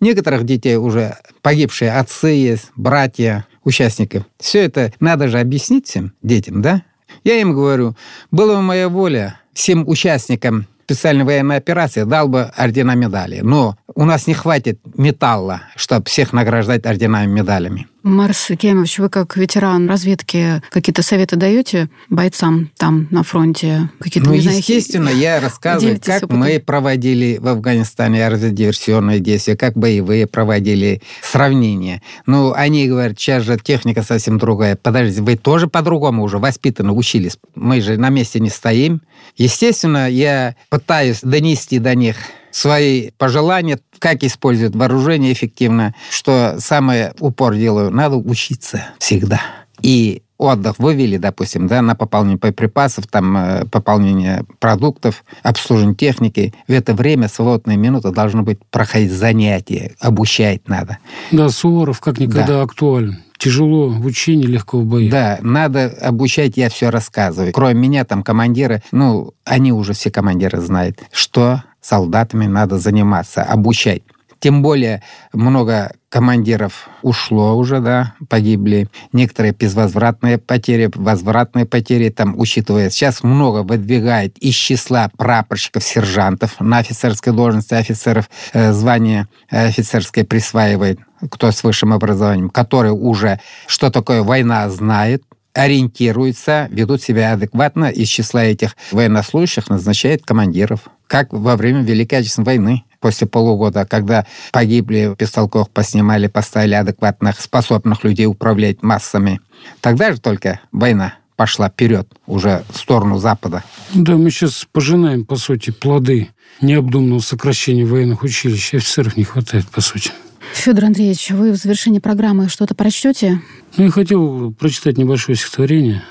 Некоторых 0.01 0.45
детей 0.45 0.77
уже 0.77 1.17
погибшие 1.43 1.93
отцы 1.93 2.29
есть, 2.29 2.71
братья, 2.77 3.47
участников. 3.65 4.25
Все 4.39 4.65
это 4.65 4.93
надо 5.01 5.29
же 5.29 5.39
объяснить 5.39 5.87
всем 5.87 6.13
детям, 6.23 6.61
да? 6.61 6.83
Я 7.25 7.41
им 7.41 7.53
говорю, 7.53 7.95
была 8.31 8.57
бы 8.57 8.63
моя 8.63 8.89
воля, 8.89 9.39
всем 9.53 9.89
участникам 9.89 10.67
специальной 10.85 11.25
военной 11.25 11.57
операции 11.57 12.05
дал 12.05 12.29
бы 12.29 12.43
ордена 12.57 12.95
медали. 12.95 13.41
Но 13.41 13.77
у 13.95 14.05
нас 14.05 14.27
не 14.27 14.35
хватит 14.35 14.81
металла, 14.97 15.63
чтобы 15.77 16.07
всех 16.07 16.33
награждать 16.33 16.85
орденами 16.87 17.27
медалями. 17.27 17.87
Марс 18.03 18.49
Кемович, 18.59 18.99
вы 18.99 19.09
как 19.09 19.37
ветеран 19.37 19.89
разведки 19.89 20.63
какие-то 20.71 21.03
советы 21.03 21.37
даете 21.37 21.89
бойцам 22.11 22.71
там 22.77 23.07
на 23.11 23.23
фронте? 23.23 23.91
Какие-то, 24.01 24.31
ну, 24.31 24.35
естественно, 24.35 25.11
знаю, 25.11 25.19
я 25.19 25.41
рассказываю, 25.41 26.01
как 26.03 26.25
опытом. 26.25 26.39
мы 26.39 26.59
проводили 26.59 27.39
в 27.41 27.47
Афганистане 27.47 28.29
диверсионные 28.51 29.21
действия, 29.21 29.57
как 29.57 29.75
боевые 29.75 30.27
проводили 30.27 31.01
сравнения. 31.23 32.03
Ну, 32.27 32.53
они 32.53 32.89
говорят, 32.89 33.19
сейчас 33.19 33.45
же 33.45 33.57
техника 33.59 34.03
совсем 34.03 34.39
другая. 34.39 34.77
Подождите, 34.77 35.23
вы 35.23 35.37
тоже 35.37 35.69
по-другому 35.69 36.25
уже 36.25 36.39
воспитаны, 36.39 36.93
учились. 36.93 37.39
Мы 37.55 37.81
же 37.81 37.97
на 37.97 38.09
месте 38.09 38.41
не 38.41 38.51
стоим. 38.51 39.03
Естественно, 39.37 40.11
я 40.11 40.57
пытаюсь 40.71 41.21
донести 41.23 41.79
до 41.79 41.95
них 41.95 42.17
свои 42.53 43.11
пожелания, 43.19 43.81
как 43.99 44.23
использовать 44.23 44.77
вооружение 44.77 45.33
эффективно, 45.33 45.95
что 46.11 46.57
самое 46.59 47.15
упор 47.19 47.57
делаю, 47.57 47.91
надо 47.91 48.17
учиться 48.17 48.85
всегда. 48.99 49.41
И 49.81 50.23
отдых 50.43 50.79
вывели, 50.79 51.17
допустим, 51.17 51.67
да, 51.67 51.83
на 51.83 51.95
пополнение 51.95 52.39
боеприпасов, 52.39 53.07
там, 53.07 53.37
э, 53.37 53.65
пополнение 53.67 54.45
продуктов, 54.59 55.25
обслуживание 55.43 55.95
техники. 55.95 56.53
В 56.67 56.73
это 56.73 56.95
время, 56.95 57.29
свободные 57.29 57.77
минуты, 57.77 58.11
должно 58.11 58.43
быть 58.43 58.59
проходить 58.71 59.13
занятия, 59.13 59.95
обучать 60.01 60.69
надо. 60.69 60.99
Да, 61.31 61.49
Суворов 61.49 62.01
как 62.01 62.19
никогда 62.19 62.47
да. 62.47 62.63
актуален. 62.63 63.19
Тяжело 63.39 63.89
в 63.89 64.05
учении, 64.07 64.47
легко 64.47 64.79
в 64.79 64.85
бою. 64.85 65.11
Да, 65.11 65.39
надо 65.43 65.87
обучать, 66.01 66.57
я 66.57 66.69
все 66.71 66.91
рассказываю. 66.91 67.53
Кроме 67.53 67.75
меня, 67.75 68.05
там 68.05 68.23
командиры, 68.23 68.83
ну, 68.93 69.35
они 69.45 69.73
уже 69.73 69.95
все 69.95 70.13
командиры 70.13 70.61
знают, 70.61 71.01
что 71.13 71.63
солдатами 71.83 72.47
надо 72.47 72.79
заниматься, 72.79 73.43
обучать. 73.43 74.03
Тем 74.43 74.61
более 74.61 75.05
много 75.33 75.93
командиров 76.09 76.89
ушло 77.03 77.57
уже, 77.57 77.79
да, 77.79 78.15
погибли. 78.29 78.89
Некоторые 79.13 79.53
безвозвратные 79.53 80.37
потери, 80.37 80.91
возвратные 80.93 81.65
потери 81.65 82.09
там 82.09 82.35
учитывая. 82.37 82.91
Сейчас 82.91 83.23
много 83.23 83.63
выдвигает 83.63 84.37
из 84.39 84.55
числа 84.55 85.11
прапорщиков, 85.17 85.85
сержантов 85.85 86.59
на 86.59 86.79
офицерской 86.79 87.33
должности, 87.33 87.75
офицеров 87.75 88.29
э, 88.53 88.73
звание 88.73 89.29
офицерское 89.49 90.25
присваивает, 90.25 90.99
кто 91.31 91.53
с 91.53 91.63
высшим 91.63 91.93
образованием, 91.93 92.51
которые 92.51 92.95
уже 92.95 93.39
что 93.69 93.91
такое 93.91 94.25
война 94.25 94.69
знает, 94.71 95.23
ориентируются, 95.55 96.69
ведут 96.71 97.03
себя 97.03 97.33
адекватно, 97.33 97.87
из 97.87 98.09
числа 98.09 98.45
этих 98.45 98.77
военнослужащих 98.91 99.69
назначает 99.69 100.25
командиров. 100.25 100.89
Как 101.07 101.33
во 101.33 101.57
время 101.57 101.83
Великой 101.83 102.21
Отечественной 102.21 102.47
войны 102.47 102.85
после 103.01 103.27
полугода, 103.27 103.85
когда 103.85 104.27
погибли, 104.53 105.15
пистолков 105.19 105.69
поснимали, 105.71 106.29
поставили 106.29 106.75
адекватных, 106.75 107.41
способных 107.41 108.05
людей 108.05 108.27
управлять 108.27 108.83
массами. 108.83 109.41
Тогда 109.81 110.13
же 110.13 110.21
только 110.21 110.61
война 110.71 111.15
пошла 111.37 111.69
вперед, 111.69 112.09
уже 112.27 112.63
в 112.71 112.79
сторону 112.79 113.19
Запада. 113.19 113.65
Да, 113.93 114.17
мы 114.17 114.31
сейчас 114.31 114.67
пожинаем, 114.71 115.25
по 115.27 115.37
сути, 115.37 115.71
плоды 115.71 116.29
необдуманного 116.61 117.21
сокращения 117.21 117.85
военных 117.85 118.23
училищ. 118.23 118.75
Офицеров 118.75 119.17
не 119.17 119.25
хватает, 119.25 119.67
по 119.67 119.81
сути. 119.81 120.13
Федор 120.53 120.85
Андреевич, 120.85 121.31
вы 121.31 121.53
в 121.53 121.57
завершении 121.57 121.99
программы 121.99 122.49
что-то 122.49 122.75
прочтете? 122.75 123.41
Ну, 123.77 123.85
я 123.85 123.91
хотел 123.91 124.53
прочитать 124.53 124.99
небольшое 124.99 125.37
стихотворение. 125.37 126.03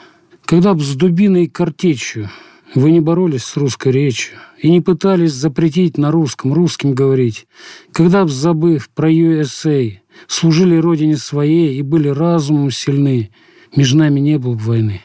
«Когда 0.45 0.73
б 0.73 0.81
с 0.81 0.95
дубиной 0.95 1.45
и 1.45 1.47
картечью 1.47 2.29
вы 2.73 2.91
не 2.91 2.99
боролись 2.99 3.43
с 3.43 3.55
русской 3.55 3.91
речью 3.91 4.37
и 4.59 4.69
не 4.69 4.81
пытались 4.81 5.33
запретить 5.33 5.97
на 5.97 6.11
русском, 6.11 6.53
русским 6.53 6.93
говорить, 6.93 7.47
когда 7.93 8.25
б, 8.25 8.31
забыв 8.31 8.89
про 8.89 9.11
USA, 9.11 9.93
служили 10.27 10.75
родине 10.75 11.17
своей 11.17 11.77
и 11.77 11.81
были 11.81 12.09
разумом 12.09 12.71
сильны, 12.71 13.29
между 13.75 13.99
нами 13.99 14.19
не 14.19 14.37
было 14.37 14.55
бы 14.55 14.59
войны. 14.59 15.01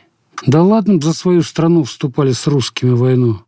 Да 0.47 0.63
ладно 0.63 0.97
б 0.97 1.05
за 1.05 1.13
свою 1.13 1.43
страну 1.43 1.85
вступали 1.85 2.33
с 2.33 2.47
русскими 2.47 2.91
в 2.91 2.99
войну. 2.99 3.46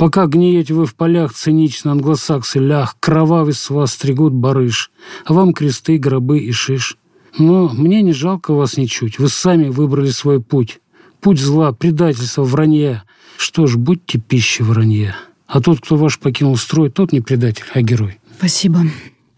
Пока 0.00 0.24
гниете 0.24 0.72
вы 0.72 0.86
в 0.86 0.94
полях 0.94 1.34
цинично, 1.34 1.92
англосаксы 1.92 2.58
лях, 2.58 2.96
кровавый 3.00 3.52
с 3.52 3.68
вас 3.68 3.92
стригут 3.92 4.32
барыш, 4.32 4.90
а 5.26 5.34
вам 5.34 5.52
кресты, 5.52 5.98
гробы 5.98 6.38
и 6.38 6.52
шиш. 6.52 6.96
Но 7.38 7.68
мне 7.68 8.00
не 8.00 8.14
жалко 8.14 8.54
вас 8.54 8.78
ничуть, 8.78 9.18
вы 9.18 9.28
сами 9.28 9.68
выбрали 9.68 10.08
свой 10.08 10.40
путь. 10.40 10.80
Путь 11.20 11.38
зла, 11.38 11.72
предательства, 11.72 12.44
вранья. 12.44 13.04
Что 13.36 13.66
ж, 13.66 13.76
будьте 13.76 14.18
пищей 14.18 14.62
вранья. 14.62 15.14
А 15.46 15.60
тот, 15.60 15.82
кто 15.82 15.96
ваш 15.96 16.18
покинул 16.18 16.56
строй, 16.56 16.88
тот 16.88 17.12
не 17.12 17.20
предатель, 17.20 17.66
а 17.74 17.82
герой. 17.82 18.20
Спасибо. 18.38 18.80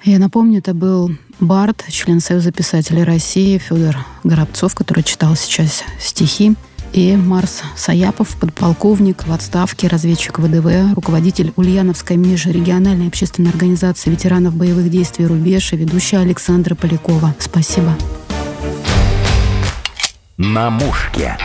Я 0.04 0.20
напомню, 0.20 0.60
это 0.60 0.74
был 0.74 1.10
Барт, 1.40 1.84
член 1.88 2.20
Союза 2.20 2.52
писателей 2.52 3.02
России 3.02 3.58
Федор 3.58 3.96
Горобцов, 4.22 4.76
который 4.76 5.02
читал 5.02 5.34
сейчас 5.34 5.82
стихи 5.98 6.54
и 6.92 7.16
Марс 7.16 7.62
Саяпов, 7.76 8.36
подполковник 8.36 9.26
в 9.26 9.32
отставке, 9.32 9.88
разведчик 9.88 10.38
ВДВ, 10.38 10.94
руководитель 10.94 11.52
Ульяновской 11.56 12.16
межрегиональной 12.16 13.08
общественной 13.08 13.50
организации 13.50 14.10
ветеранов 14.10 14.54
боевых 14.54 14.90
действий 14.90 15.26
«Рубеж» 15.26 15.72
и 15.72 15.76
ведущая 15.76 16.18
Александра 16.18 16.74
Полякова. 16.74 17.34
Спасибо. 17.38 17.96
На 20.36 20.70
мушке. 20.70 21.36